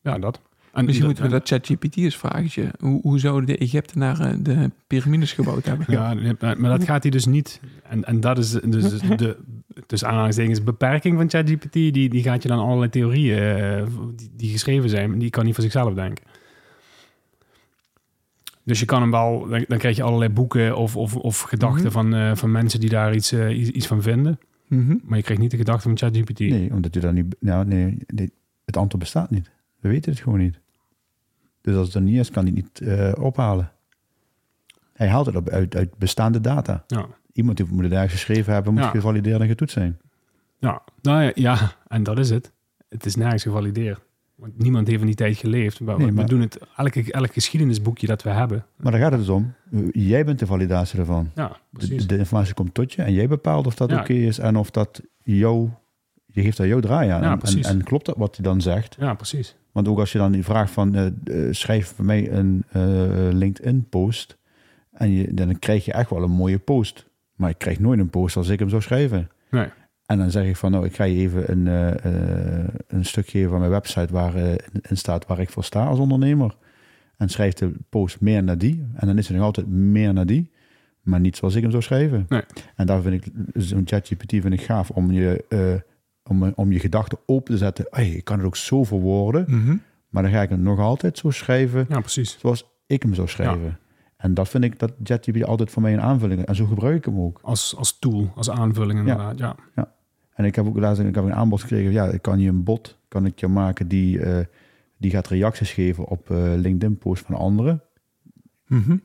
[0.00, 0.40] Ja, dat.
[0.72, 2.70] En Misschien moeten we dat ChatGPT eens vragen.
[2.78, 5.86] Hoe, hoe zouden de Egyptenaren de piramides gebouwd hebben?
[5.88, 7.60] Ja, maar dat gaat hij dus niet.
[7.88, 9.36] En, en dat is dus de,
[9.86, 11.72] tussen aanhalingstekens, beperking van ChatGPT.
[11.72, 15.54] Die, die gaat je dan allerlei theorieën eh, die, die geschreven zijn, die kan niet
[15.54, 16.24] voor zichzelf denken.
[18.62, 21.84] Dus je kan hem wel, dan, dan krijg je allerlei boeken of, of, of gedachten
[21.84, 21.92] Mhm.
[21.92, 24.38] van, eh, van mensen die daar iets, eh, iets, iets van vinden.
[24.66, 24.96] Mhm.
[25.02, 26.38] Maar je krijgt niet de gedachten van ChatGPT.
[26.38, 27.36] Nee, omdat je dan niet...
[27.40, 28.30] Nou, nee, nee,
[28.64, 29.50] het antwoord bestaat niet.
[29.80, 30.58] We weten het gewoon niet.
[31.60, 33.70] Dus als het er niet is, kan hij het niet ophalen.
[34.92, 36.84] Hij haalt het op, uit, uit bestaande data.
[36.86, 37.06] Ja.
[37.32, 38.88] Iemand die moet het daar geschreven hebben, moet Ja.
[38.90, 39.98] gevalideerd en getoetst zijn.
[40.58, 42.52] Ja, nou ja, ja, en dat is het.
[42.88, 44.00] Het is nergens gevalideerd.
[44.34, 45.80] Want niemand heeft in die tijd geleefd.
[45.80, 48.64] Maar Nee, we maar- doen het, elke, elk geschiedenisboekje dat we hebben.
[48.76, 49.52] Maar daar gaat het dus om.
[49.92, 51.30] Jij bent de validatie ervan.
[51.34, 52.06] Ja, De, precies.
[52.06, 54.00] de informatie komt tot je en jij bepaalt of dat Ja.
[54.00, 55.68] oké is en of dat jou,
[56.26, 57.22] je geeft daar jouw draai aan.
[57.22, 58.96] Ja, en, en klopt dat wat hij dan zegt?
[58.98, 59.56] Ja, precies.
[59.72, 61.12] Want ook als je dan die vraagt van eh, eh,
[61.50, 62.82] schrijf voor mij een eh,
[63.32, 64.38] LinkedIn post
[64.92, 67.06] en je, dan krijg je echt wel een mooie post.
[67.34, 69.30] Maar ik krijg nooit een post als ik hem zou schrijven.
[69.50, 69.68] Nee.
[70.06, 73.50] En dan zeg ik van nou, ik ga je even een, eh, een stuk geven
[73.50, 74.36] van mijn website waar
[74.88, 76.56] in staat waar ik voor sta als ondernemer.
[77.16, 78.86] En schrijf de post meer naar die.
[78.94, 80.50] En dan is het nog altijd meer naar die.
[81.00, 82.26] Maar niet zoals ik hem zou schrijven.
[82.28, 82.42] Nee.
[82.76, 85.44] En daar vind ik zo'n ChatGPT vind ik gaaf om je,
[86.30, 87.86] om, om je gedachten open te zetten.
[87.90, 89.44] Hey, ik kan het ook zo verwoorden.
[89.48, 89.76] Mhm.
[90.08, 92.38] Maar dan ga ik hem nog altijd zo schrijven Ja, precies.
[92.38, 93.78] zoals ik hem zou schrijven.
[94.16, 96.44] En dat vind ik dat ChatGPT altijd voor mij een aanvulling.
[96.44, 97.38] En zo gebruik ik hem ook.
[97.42, 99.38] Als, als tool, als aanvulling inderdaad.
[99.38, 99.56] Ja.
[100.34, 101.92] En ik heb ook laatst ik heb een aanbod gekregen.
[101.92, 104.44] Ja, ik kan je een bot kan ik je maken die, eh,
[104.98, 107.82] die gaat reacties geven op eh, LinkedIn posts van anderen.
[108.66, 108.96] Mhm.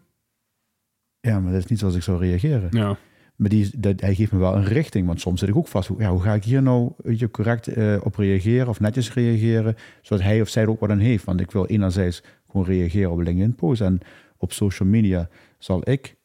[1.19, 2.67] Ja, maar dat is niet zoals ik zou reageren.
[2.71, 2.97] ja.
[3.35, 5.07] Maar die, dat, hij geeft me wel een richting.
[5.07, 5.87] Want soms zit ik ook vast.
[5.87, 9.75] Hoe- Ja, hoe ga ik hier nou je, correct eh, op reageren of netjes reageren?
[10.01, 11.23] Zodat hij of zij er ook wat aan heeft.
[11.23, 13.83] Want ik wil enerzijds gewoon reageren op LinkedIn posts.
[13.85, 13.99] En
[14.37, 16.15] op social media zal ik,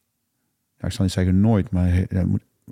[0.78, 2.06] ik zal niet zeggen nooit, maar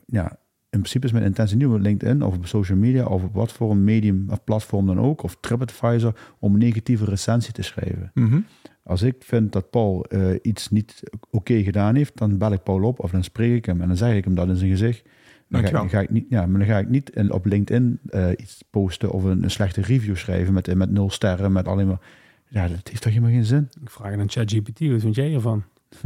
[0.06, 0.38] ja,
[0.70, 3.52] in principe is mijn intentie niet op LinkedIn of op social media of op wat
[3.52, 8.10] voor een medium of platform dan ook, of TripAdvisor, om een negatieve recensie te schrijven.
[8.14, 8.40] Mhm.
[8.82, 12.82] Als ik vind dat Paul eh, iets niet oké gedaan heeft, dan bel ik Paul
[12.82, 15.02] op of dan spreek ik hem en dan zeg ik hem dat in zijn gezicht.
[15.02, 15.12] Dan
[15.60, 15.80] ga, ik- Dankjewel.
[15.80, 18.64] dan ga ik niet, ja, maar dan ga ik niet in, op LinkedIn eh, iets
[18.70, 22.00] posten of een, een slechte review schrijven met, met nul sterren, met alleen maar.
[22.48, 23.68] Ja, dat heeft toch helemaal geen zin?
[23.82, 25.62] Ik vraag aan ChatGPT, wat vind jij ervan?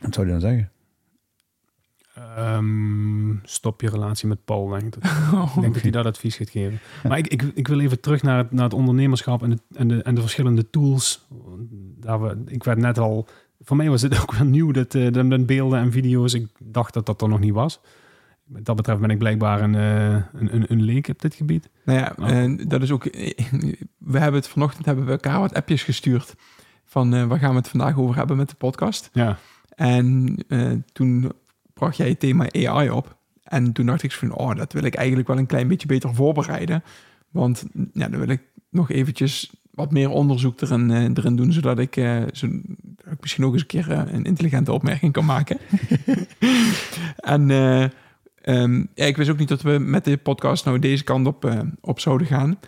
[0.00, 0.70] Wat zou je dan zeggen?
[2.14, 5.02] Ehm, stop je relatie met Paul, denk ik.
[5.02, 5.12] Dat-
[5.56, 6.78] Ik denk dat hij dat advies gaat geven.
[7.08, 9.88] Maar ik, ik, ik wil even terug naar het, naar het ondernemerschap en de, en,
[9.88, 11.26] de, en de verschillende tools.
[12.00, 13.26] Daar we, ik werd net al...
[13.60, 16.34] Voor mij was het ook wel nieuw, dat, eh, dat met beelden en video's.
[16.34, 17.80] Ik dacht dat dat er nog niet was.
[18.44, 21.68] Wat dat betreft ben ik blijkbaar een, eh, een, een, een leek op dit gebied.
[21.84, 22.30] Nou ja, Oh.
[22.30, 23.04] en dat is ook.
[23.98, 26.34] We hebben het vanochtend hebben we elkaar wat appjes gestuurd
[26.84, 29.10] van eh, waar gaan we het vandaag over hebben met de podcast.
[29.12, 31.32] Ja, En eh, toen
[31.74, 33.16] bracht jij het thema AI op.
[33.42, 36.14] En toen dacht ik van, oh, dat wil ik eigenlijk wel een klein beetje beter
[36.14, 36.82] voorbereiden.
[37.30, 41.78] Want ja, dan wil ik nog eventjes wat meer onderzoek erin, eh, erin doen, zodat
[41.78, 42.46] ik, eh, zo,
[43.10, 45.58] ik misschien ook eens een keer eh, een intelligente opmerking kan maken.
[47.16, 47.82] en eh,
[48.42, 51.66] ehm, ja, ik wist ook niet dat we met de podcast nou deze kant op,
[51.80, 52.58] op zouden gaan.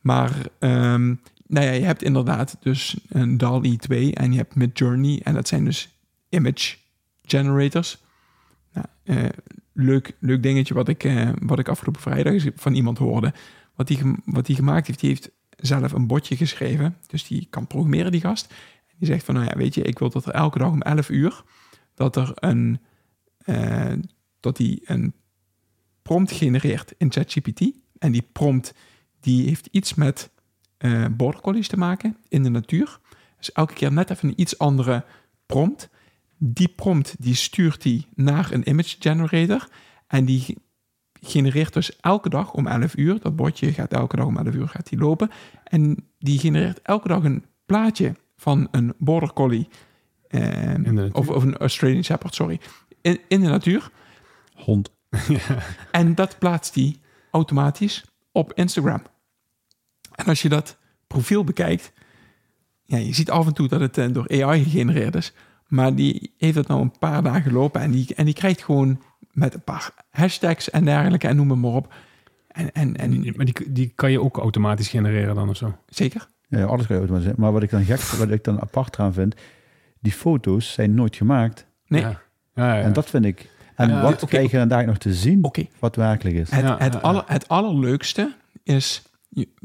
[0.00, 1.14] Maar ehm,
[1.46, 5.20] nou ja, je hebt inderdaad dus een DALL-E 2 en je hebt Midjourney.
[5.24, 6.76] En dat zijn dus image
[7.22, 7.98] generators.
[8.72, 9.28] Nou, eh,
[9.72, 13.32] leuk, leuk dingetje wat ik, eh, wat ik afgelopen vrijdag van iemand hoorde.
[13.74, 16.96] Wat die, gem- wat die gemaakt heeft, die heeft zelf een botje geschreven.
[17.06, 18.54] Dus die kan programmeren, die gast.
[18.98, 21.08] Die zegt van, nou ja, weet je, ik wil dat er elke dag om 11
[21.08, 21.42] uur...
[21.94, 22.80] dat er een...
[23.38, 23.92] eh,
[24.40, 25.12] dat hij een
[26.02, 27.60] prompt genereert in ChatGPT.
[27.98, 28.74] En die prompt,
[29.20, 30.30] die heeft iets met
[30.76, 32.98] eh border te maken in de natuur.
[33.38, 35.04] Dus elke keer net even een iets andere
[35.46, 35.88] prompt.
[36.42, 39.68] Die prompt die stuurt hij naar een image generator.
[40.06, 40.56] En die ge-
[41.20, 43.20] genereert dus elke dag om 11 uur.
[43.20, 45.30] Dat bordje gaat elke dag om 11 uur gaat die lopen.
[45.64, 49.68] En die genereert elke dag een plaatje van een border collie.
[50.28, 50.40] eh,
[50.74, 51.14] natuur.
[51.14, 52.60] of, of een Australian Shepherd, sorry.
[53.00, 53.90] In, in de natuur.
[54.54, 54.90] Hond.
[55.92, 56.96] En dat plaatst hij
[57.30, 59.02] automatisch op Instagram.
[60.14, 61.92] En als je dat profiel bekijkt,
[62.84, 65.32] ja, je ziet af en toe dat het eh, door AI gegenereerd is.
[65.70, 69.00] Maar die heeft het nou een paar dagen lopen en die, en die krijgt gewoon
[69.32, 71.92] met een paar hashtags en dergelijke en noem het maar op.
[72.48, 75.76] En, en, en maar die, die kan je ook automatisch genereren dan of zo.
[75.88, 76.28] zeker.
[76.48, 77.40] Ja, alles kan je automatiseren.
[77.40, 79.34] Maar wat ik dan gek, wat ik dan apart eraan vind,
[80.00, 81.66] die foto's zijn nooit gemaakt.
[81.86, 82.20] Nee, Ja,
[82.54, 82.82] ja, ja.
[82.82, 83.50] En dat vind ik.
[83.74, 84.26] En Ja, wat oké.
[84.26, 85.66] krijg je dan daar nog te zien oké.
[85.78, 86.50] wat werkelijk is?
[86.50, 87.04] Het, Ja, het, ja, ja.
[87.06, 89.02] aller, het allerleukste is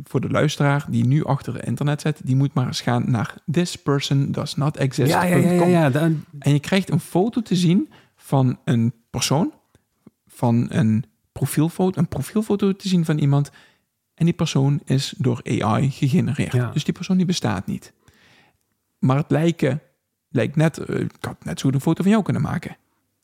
[0.03, 3.35] voor de luisteraar die nu achter het internet zit, die moet maar eens gaan naar
[3.51, 5.11] this person does not exist.
[5.11, 5.89] ja, ja, ja, ja.
[5.89, 9.53] Dan, En je krijgt een foto te zien van een persoon,
[10.27, 13.51] van een profielfoto, een profielfoto te zien van iemand.
[14.13, 16.51] En die persoon is door AI gegenereerd.
[16.51, 16.71] Ja.
[16.71, 17.93] Dus die persoon die bestaat niet.
[18.99, 19.81] Maar het lijken,
[20.29, 22.77] lijkt net, eh, ik had net zo goed een foto van jou kunnen maken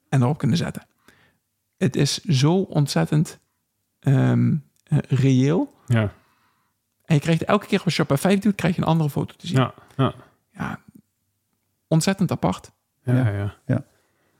[0.09, 0.87] en erop kunnen zetten.
[1.77, 3.39] Het is zo ontzettend
[3.99, 5.73] ehm, eh, reëel.
[5.87, 6.13] ja,
[7.11, 9.33] En je krijgt elke keer als je op F5 doet, krijg je een andere foto
[9.37, 9.57] te zien.
[9.57, 10.13] ja, ja.
[10.53, 10.79] ja
[11.87, 12.71] ontzettend apart.
[13.03, 13.27] Ja, Ja.
[13.29, 13.33] ja.
[13.37, 13.53] ja.
[13.65, 13.83] Ja.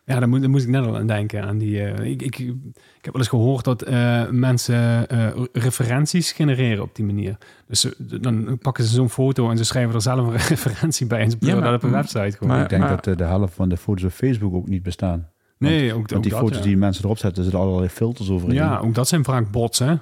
[0.05, 1.43] Ja, daar, moet, daar moest ik net al aan denken.
[1.43, 2.53] Aan die, eh, ik, ik, ik
[3.01, 7.38] heb wel eens gehoord dat eh, mensen eh, referenties genereren op die manier.
[7.67, 11.19] Dus ze- dan pakken ze zo'n foto en ze schrijven er zelf een referentie bij
[11.21, 12.47] en ze maar- dat op een website gewoon.
[12.53, 15.29] maar- ik denk dat de helft van de foto's op Facebook ook niet bestaan.
[15.57, 16.63] nee, ook, Want ook die dat, foto's ja.
[16.63, 18.55] die mensen erop zetten, er zitten allerlei filters overheen.
[18.55, 19.95] Ja, ook dat zijn vaak bots, hè?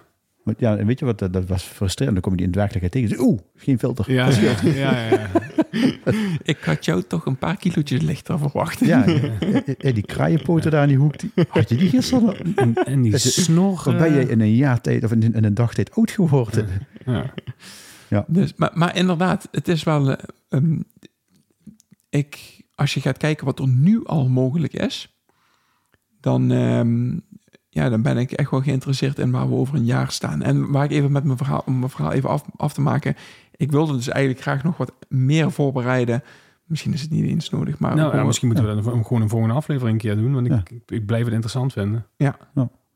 [0.50, 2.14] Maar ja, en weet je wat, dat, dat was frustrerend.
[2.14, 3.26] Dan kom je die in de werkelijkheid tegen.
[3.26, 4.12] Oeh, geen filter.
[4.12, 5.30] Ja, ja, ja, ja, ja.
[6.44, 8.80] Ik had jou toch een paar kilootjes lichter verwacht.
[8.80, 9.32] Ja, ja,
[9.78, 11.20] ja, die kraaienpoten daar in die hoek.
[11.20, 12.56] Die, had je die gisteren?
[12.56, 13.82] En, en die snor...
[13.86, 16.12] Wat ben je eh, in een jaar tijd of in, in een dag tijd oud
[16.12, 16.68] geworden?
[18.10, 18.26] ja.
[18.28, 20.12] Dus, maar, maar inderdaad, het is wel.
[20.12, 20.18] eh,
[20.50, 20.80] ehm,
[22.10, 25.18] ik, als je gaat kijken wat er nu al mogelijk is,
[26.20, 27.18] dan, ehm,
[27.84, 30.42] ja, dan ben ik echt wel geïnteresseerd in waar we over een jaar staan.
[30.42, 33.16] En waar ik even met mijn verhaal, om mijn verhaal even af, af te maken.
[33.56, 36.24] Ik wilde dus eigenlijk graag nog wat meer voorbereiden.
[36.66, 39.22] Misschien is het niet eens nodig, maar Nou, ja, misschien moeten we dat een- gewoon
[39.22, 40.64] een volgende aflevering een keer doen, want ik, Ja.
[40.70, 42.06] ik, ik blijf het interessant vinden.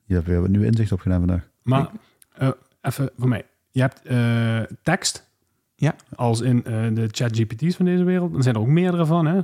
[0.06, 1.48] Je hebt weer wat nieuw inzicht opgedaan vandaag.
[1.62, 1.90] Maar
[2.34, 2.50] eh,
[2.82, 3.46] even voor mij.
[3.72, 5.32] Je hebt eh, tekst.
[5.76, 5.96] Ja.
[6.16, 8.34] Als in eh, de chat GPT's van deze wereld.
[8.34, 9.36] Dan zijn er ook meerdere van, hè?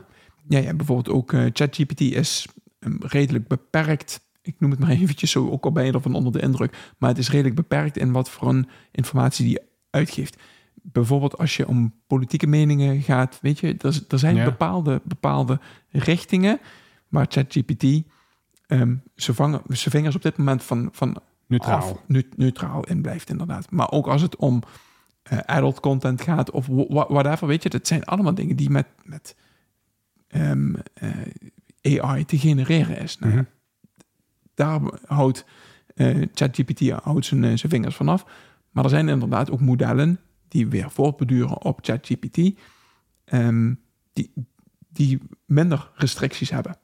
[0.47, 2.47] Ja, ja bijvoorbeeld ook eh, ChatGPT is
[2.99, 4.21] redelijk beperkt.
[4.41, 6.93] Ik noem het maar eventjes zo, ook al ben je ervan onder de indruk.
[6.97, 10.38] Maar het is redelijk beperkt in wat voor een informatie die je uitgeeft.
[10.82, 14.43] Bijvoorbeeld als je om politieke meningen gaat, weet je, er, er zijn Ja.
[14.43, 16.60] bepaalde, bepaalde richtingen
[17.08, 17.84] waar ChatGPT
[18.67, 21.75] ehm zijn, vangen, zijn vingers op dit moment van, van Neutraal.
[21.78, 21.95] af,
[22.36, 23.71] neutraal in blijft, inderdaad.
[23.71, 24.62] Maar ook als het om
[25.23, 28.88] eh, adult content gaat of wha- whatever, weet je, dat zijn allemaal dingen die met,
[29.04, 29.36] met
[30.28, 33.17] ehm, eh, AI te genereren is.
[33.19, 33.43] Nou, Mhm.
[34.60, 35.45] Daar houdt
[35.95, 38.26] eh, ChatGPT houdt zijn, eh, zijn vingers vanaf.
[38.72, 42.52] Maar er zijn inderdaad ook modellen die weer voortbeduren op ChatGPT,
[43.26, 43.74] ehm,
[44.13, 44.32] die,
[44.93, 46.78] die minder restricties hebben.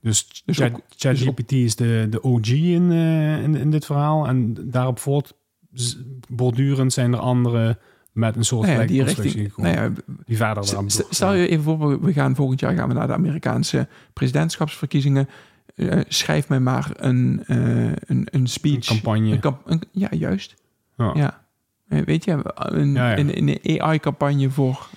[0.00, 4.26] Dus, Dus Chat- ook- ChatGPT is de, de OG in, eh, in, in dit verhaal.
[4.26, 5.34] En daarop voort
[5.72, 5.96] z-
[6.28, 7.78] bordurend zijn er andere
[8.12, 9.92] met een soort Nou ja, die richting, nou ja,
[10.26, 10.64] die verder
[11.10, 15.28] Stel je even voor, we- we gaan volgend jaar gaan we naar de Amerikaanse presidentschapsverkiezingen.
[15.74, 18.74] Eh, schrijf mij maar een, eh, een, een speech.
[18.88, 19.40] een campagne.
[19.64, 20.54] Een ja, juist.
[20.96, 21.12] Ja.
[21.14, 21.44] Ja.
[21.88, 23.18] Eh, Weet je, een, Ja, ja.
[23.18, 24.88] een, een AI-campagne voor...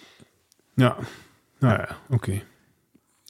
[0.73, 0.95] Ja,
[1.59, 2.41] nou ja, oké.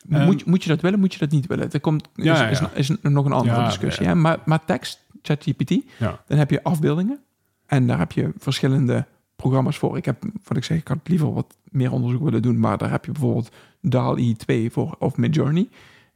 [0.10, 1.72] Ehm, moet, moet je dat willen, moet je dat niet willen?
[1.72, 2.48] Er komt, is, Ja.
[2.50, 4.06] Is, is nog een andere discussie.
[4.06, 4.14] ja.
[4.14, 7.20] Maar, maar tekst, ChatGPT, dan heb je afbeeldingen.
[7.66, 9.06] En daar heb je verschillende
[9.36, 9.98] programma's voor.
[9.98, 12.60] Ik heb, wat ik zeg, ik had liever wat meer onderzoek willen doen.
[12.60, 15.68] Maar daar heb je bijvoorbeeld DAL-E 2 voor of Midjourney.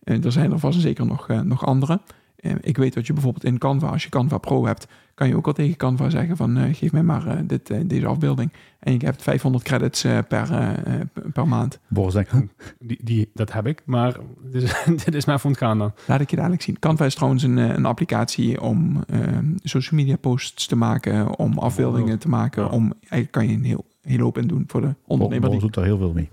[0.04, 2.02] Er zijn er vast en zeker nog, eh, nog andere.
[2.36, 5.36] Eh, ik weet dat je bijvoorbeeld in Canva, als je Canva Pro hebt, kan je
[5.36, 8.52] ook al tegen Canva zeggen van eh, geef mij maar eh, dit, eh, deze afbeelding.
[8.80, 11.02] En je hebt 500 credits eh, per, eh, eh,
[11.34, 11.80] per maand.
[11.88, 12.46] Boris denkt, hm,
[12.80, 14.16] Die, die, dat heb ik, maar
[14.52, 15.94] dit is, dit is maar van het gaan dan.
[16.08, 16.80] Laat ik je dadelijk zien.
[16.80, 19.20] Canva is trouwens een, eh, een applicatie om eh,
[19.64, 22.70] social media posts te maken, om afbeeldingen te maken.
[22.70, 25.74] Om, eigenlijk kan je een heel, heel hoop in doen voor de ondernemer Boris doet
[25.74, 26.30] daar heel veel mee.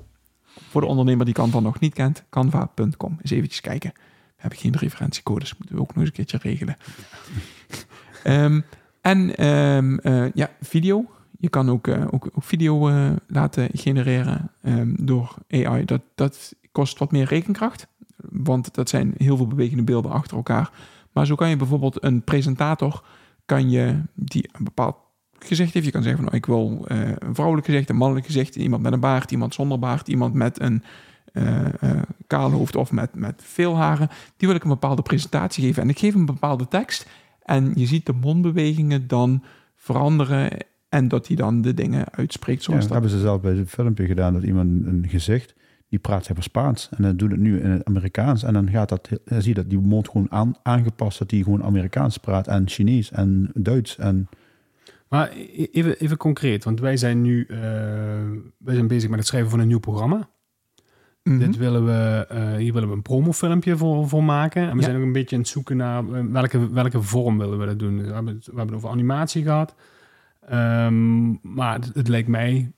[0.69, 3.19] Voor de ondernemer die Canva nog niet kent, canva.com.
[3.21, 3.93] Eens eventjes kijken.
[3.95, 6.77] We hebben geen referentiecodes, moeten we ook nog eens een keertje regelen.
[8.25, 8.61] Ehm,
[9.01, 11.05] en ehm, eh, ja, video.
[11.39, 15.85] Je kan ook, eh, ook, ook video eh, laten genereren ehm, door AI.
[15.85, 20.71] Dat, dat kost wat meer rekenkracht, want dat zijn heel veel bewegende beelden achter elkaar.
[21.13, 23.05] Maar zo kan je bijvoorbeeld een presentator,
[23.47, 24.97] kan je die een bepaald
[25.39, 25.87] gezicht heeft.
[25.87, 28.83] Je kan zeggen van, nou, ik wil eh, een vrouwelijk gezicht, een mannelijk gezicht, iemand
[28.83, 30.83] met een baard, iemand zonder baard, iemand met een
[31.33, 31.67] eh,
[32.27, 34.09] kaal hoofd of met, met veel haren.
[34.37, 35.83] Die wil ik een bepaalde presentatie geven.
[35.83, 37.07] En ik geef een bepaalde tekst
[37.43, 39.43] en je ziet de mondbewegingen dan
[39.75, 40.51] veranderen
[40.89, 43.01] en dat hij dan de dingen uitspreekt Ja, zoals dat dat.
[43.03, 44.33] hebben ze zelf bij het filmpje gedaan.
[44.33, 45.55] Dat iemand een gezicht,
[45.89, 46.89] die praat maar Spaans.
[46.97, 48.43] En dan doet het nu in het Amerikaans.
[48.43, 51.19] En dan gaat dat, dan zie je dat die mond gewoon aan, aangepast.
[51.19, 52.47] Dat die gewoon Amerikaans praat.
[52.47, 53.99] En Chinees en Duits.
[53.99, 54.29] En
[55.09, 57.59] Maar e- even, even concreet, want wij zijn nu eh,
[58.59, 60.29] wij zijn bezig met het schrijven van een nieuw programma.
[61.23, 61.39] Mhm.
[61.39, 64.63] Dit willen we, eh, hier willen we een promofilmpje voor, voor maken.
[64.63, 64.83] En we Ja.
[64.83, 67.79] zijn ook een beetje aan het zoeken naar eh, welke, welke vorm willen we dat
[67.79, 68.03] doen.
[68.03, 69.75] We hebben het, we hebben het over animatie gehad.
[70.49, 72.73] Ehm, maar het, het lijkt mij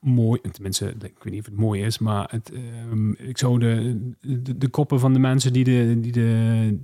[0.00, 4.00] mooi, tenminste, ik weet niet of het mooi is, maar het, ehm, ik zou de,
[4.20, 6.78] de, de koppen van de mensen die, de, die, de,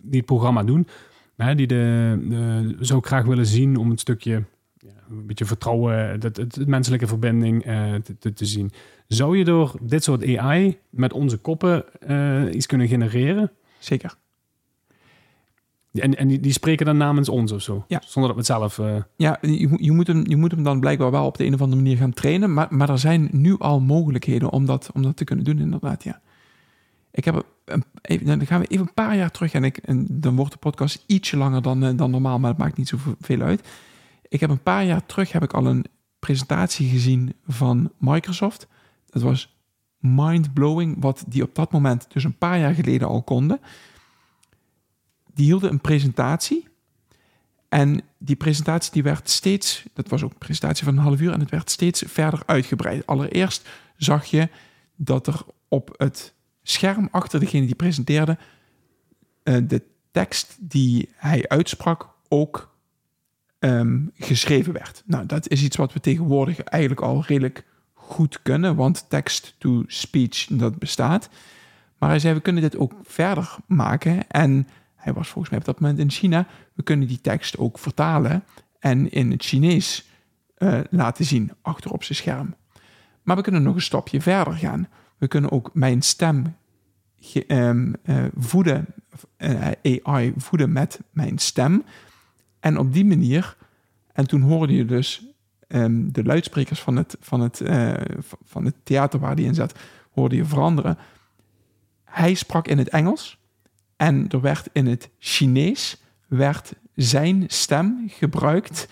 [0.00, 0.86] die het programma doen,
[1.42, 4.44] hè, die de, ik graag willen zien om een stukje
[4.78, 8.70] ja, een beetje vertrouwen, het, het, het menselijke verbinding eh, te, te, zien.
[9.08, 13.50] Zou je door dit soort AI met onze koppen eh, iets kunnen genereren?
[13.78, 14.14] Zeker.
[15.92, 17.84] En, en die, die spreken dan namens ons of zo?
[17.88, 18.02] Ja.
[18.06, 18.78] Zonder dat we het zelf...
[18.78, 21.44] eh, Ja, je, moet- je, moet hem, je moet hem dan blijkbaar wel op de
[21.44, 22.52] een of andere manier gaan trainen.
[22.52, 26.04] Maar, maar er zijn nu al mogelijkheden om dat, om dat te kunnen doen, inderdaad.
[26.04, 26.20] Ja.
[27.10, 27.46] Ik heb
[28.02, 29.52] even, dan gaan we even een paar jaar terug.
[29.52, 32.58] En, ik, en dan wordt de podcast ietsje langer dan, eh, dan normaal, maar het
[32.58, 33.68] maakt niet zoveel uit.
[34.28, 35.84] Ik heb een paar jaar terug heb ik al een
[36.18, 38.66] presentatie gezien van Microsoft.
[39.06, 39.56] Dat was
[39.98, 43.60] mind-blowing, wat die op dat moment, dus een paar jaar geleden al konden.
[45.34, 46.68] Die hielden een presentatie.
[47.68, 51.32] En die presentatie die werd steeds, dat was ook een presentatie van een half uur,
[51.32, 53.06] en het werd steeds verder uitgebreid.
[53.06, 54.48] Allereerst zag je
[54.96, 58.38] dat er op het scherm achter degene die presenteerde,
[59.42, 62.70] eh, de tekst die hij uitsprak ook
[63.58, 65.02] ehm, geschreven werd.
[65.06, 70.78] Nou, dat is iets wat we tegenwoordig eigenlijk al redelijk goed kunnen, want text-to-speech, dat
[70.78, 71.28] bestaat.
[71.98, 74.28] Maar hij zei, we kunnen dit ook verder maken.
[74.28, 76.46] En hij was volgens mij op dat moment in China.
[76.74, 78.44] We kunnen die tekst ook vertalen
[78.78, 80.08] en in het Chinees
[80.54, 82.54] eh, laten zien achter op zijn scherm.
[83.22, 84.88] Maar we kunnen nog een stapje verder gaan.
[85.22, 86.56] We kunnen ook mijn stem
[87.46, 88.86] ehm, eh, voeden,
[89.36, 89.70] eh,
[90.02, 91.84] AI voeden met mijn stem.
[92.60, 93.56] En op die manier,
[94.12, 95.26] en toen hoorde je dus
[95.68, 97.92] ehm, de luidsprekers van het, van, het, eh,
[98.44, 99.78] van het theater waar die in zat,
[100.12, 100.98] hoorde je veranderen.
[102.04, 103.38] Hij sprak in het Engels
[103.96, 108.88] en er werd in het Chinees werd zijn stem gebruikt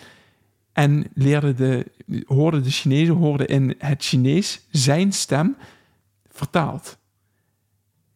[0.72, 1.86] en leerde de,
[2.26, 5.56] hoorde de Chinezen hoorden in het Chinees zijn stem
[6.40, 6.98] vertaald.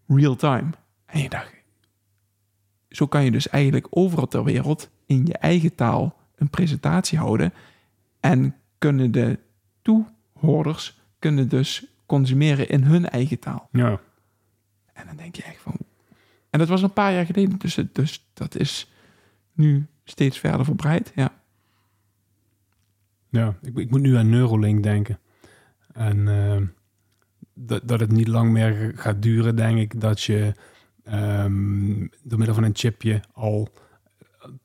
[0.06, 0.70] Real time.
[1.06, 1.52] En je dacht,
[2.88, 7.52] zo kan je dus eigenlijk overal ter wereld in je eigen taal een presentatie houden
[8.20, 9.38] en kunnen de
[9.82, 13.68] toehoorders kunnen dus consumeren in hun eigen taal.
[13.72, 14.00] ja.
[14.92, 15.74] En dan denk je echt van...
[16.50, 18.90] En dat was een paar jaar geleden, dus, het- dus dat is
[19.52, 21.12] nu steeds verder verbreid.
[21.14, 21.32] Ja,
[23.28, 25.18] Ja, ik, ik moet nu aan Neuralink denken.
[25.92, 26.62] En eh,
[27.54, 30.52] dat, dat het niet lang meer gaat duren, denk ik, dat je
[31.04, 33.68] ehm, door middel van een chipje al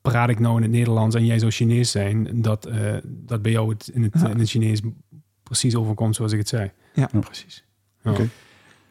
[0.02, 3.52] praat ik nou in het Nederlands en jij zou Chinees zijn, dat, eh, dat bij
[3.52, 4.28] jou het in, het, Ja.
[4.28, 4.80] in het Chinees
[5.42, 6.70] precies overkomt zoals ik het zei.
[6.94, 7.18] Ja, Ja.
[7.18, 7.64] precies.
[8.02, 8.10] Ja.
[8.10, 8.28] Oké.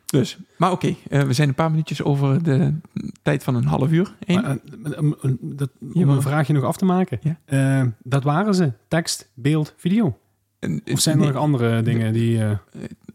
[0.06, 2.74] Dus, maar oké, eh, we zijn een paar minuutjes over de
[3.22, 4.16] tijd van een half uur.
[4.28, 7.20] Maar, eh, dat, om een vraagje nog af te maken.
[7.46, 7.94] Ja.
[8.04, 8.72] Dat waren ze.
[8.88, 10.18] Tekst, beeld, video.
[10.60, 12.42] En, Of zijn er nee, nog andere dingen die...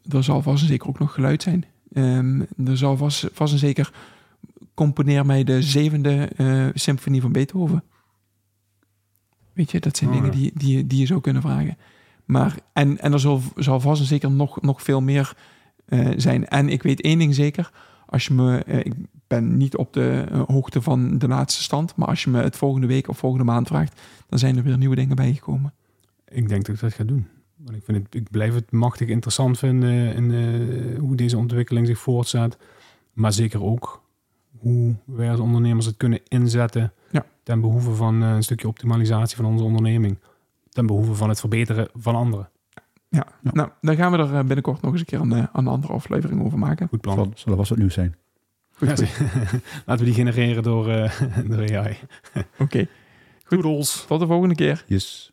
[0.08, 1.64] er zal vast en zeker ook nog geluid zijn.
[1.92, 3.92] Ehm, er zal vast, vast en zeker
[4.74, 7.84] componeer mij de zevende eh, symfonie van Beethoven.
[9.52, 10.38] Weet je, dat zijn Oh, dingen ja.
[10.38, 11.76] die, die, je- die je zou kunnen vragen.
[12.24, 15.36] Maar, en, en er zal, zal vast en zeker nog, nog veel meer
[15.86, 16.48] eh, zijn.
[16.48, 17.70] En ik weet één ding zeker.
[18.06, 18.94] Als je me, eh, ik
[19.26, 22.86] ben niet op de hoogte van de laatste stand, maar als je me het volgende
[22.86, 25.72] week of volgende maand vraagt, dan zijn er weer nieuwe dingen bijgekomen.
[26.28, 27.26] ik denk dat ik dat ga doen.
[27.64, 31.86] Want ik, vind het, ik blijf het machtig interessant vinden in eh, hoe deze ontwikkeling
[31.86, 32.56] zich voortzet.
[33.12, 34.02] Maar zeker ook
[34.58, 37.26] hoe wij als ondernemers het kunnen inzetten Ja.
[37.42, 40.18] ten behoeve van eh, een stukje optimalisatie van onze onderneming.
[40.68, 42.48] Ten behoeve van het verbeteren van anderen.
[43.08, 43.50] Ja, Ja.
[43.52, 46.44] nou, daar gaan we er eh, binnenkort nog eens een keer een, een andere aflevering
[46.44, 46.88] over maken.
[46.88, 47.32] Goed plan.
[47.34, 48.16] Zal, er wat nieuws zijn.
[48.72, 49.08] Goed, Ja, goed.
[49.86, 51.96] Laten we die genereren door, eh door AI.
[52.58, 52.86] Oké,
[53.48, 54.04] Doodles.
[54.08, 54.84] tot de volgende keer.
[54.86, 55.32] Yes.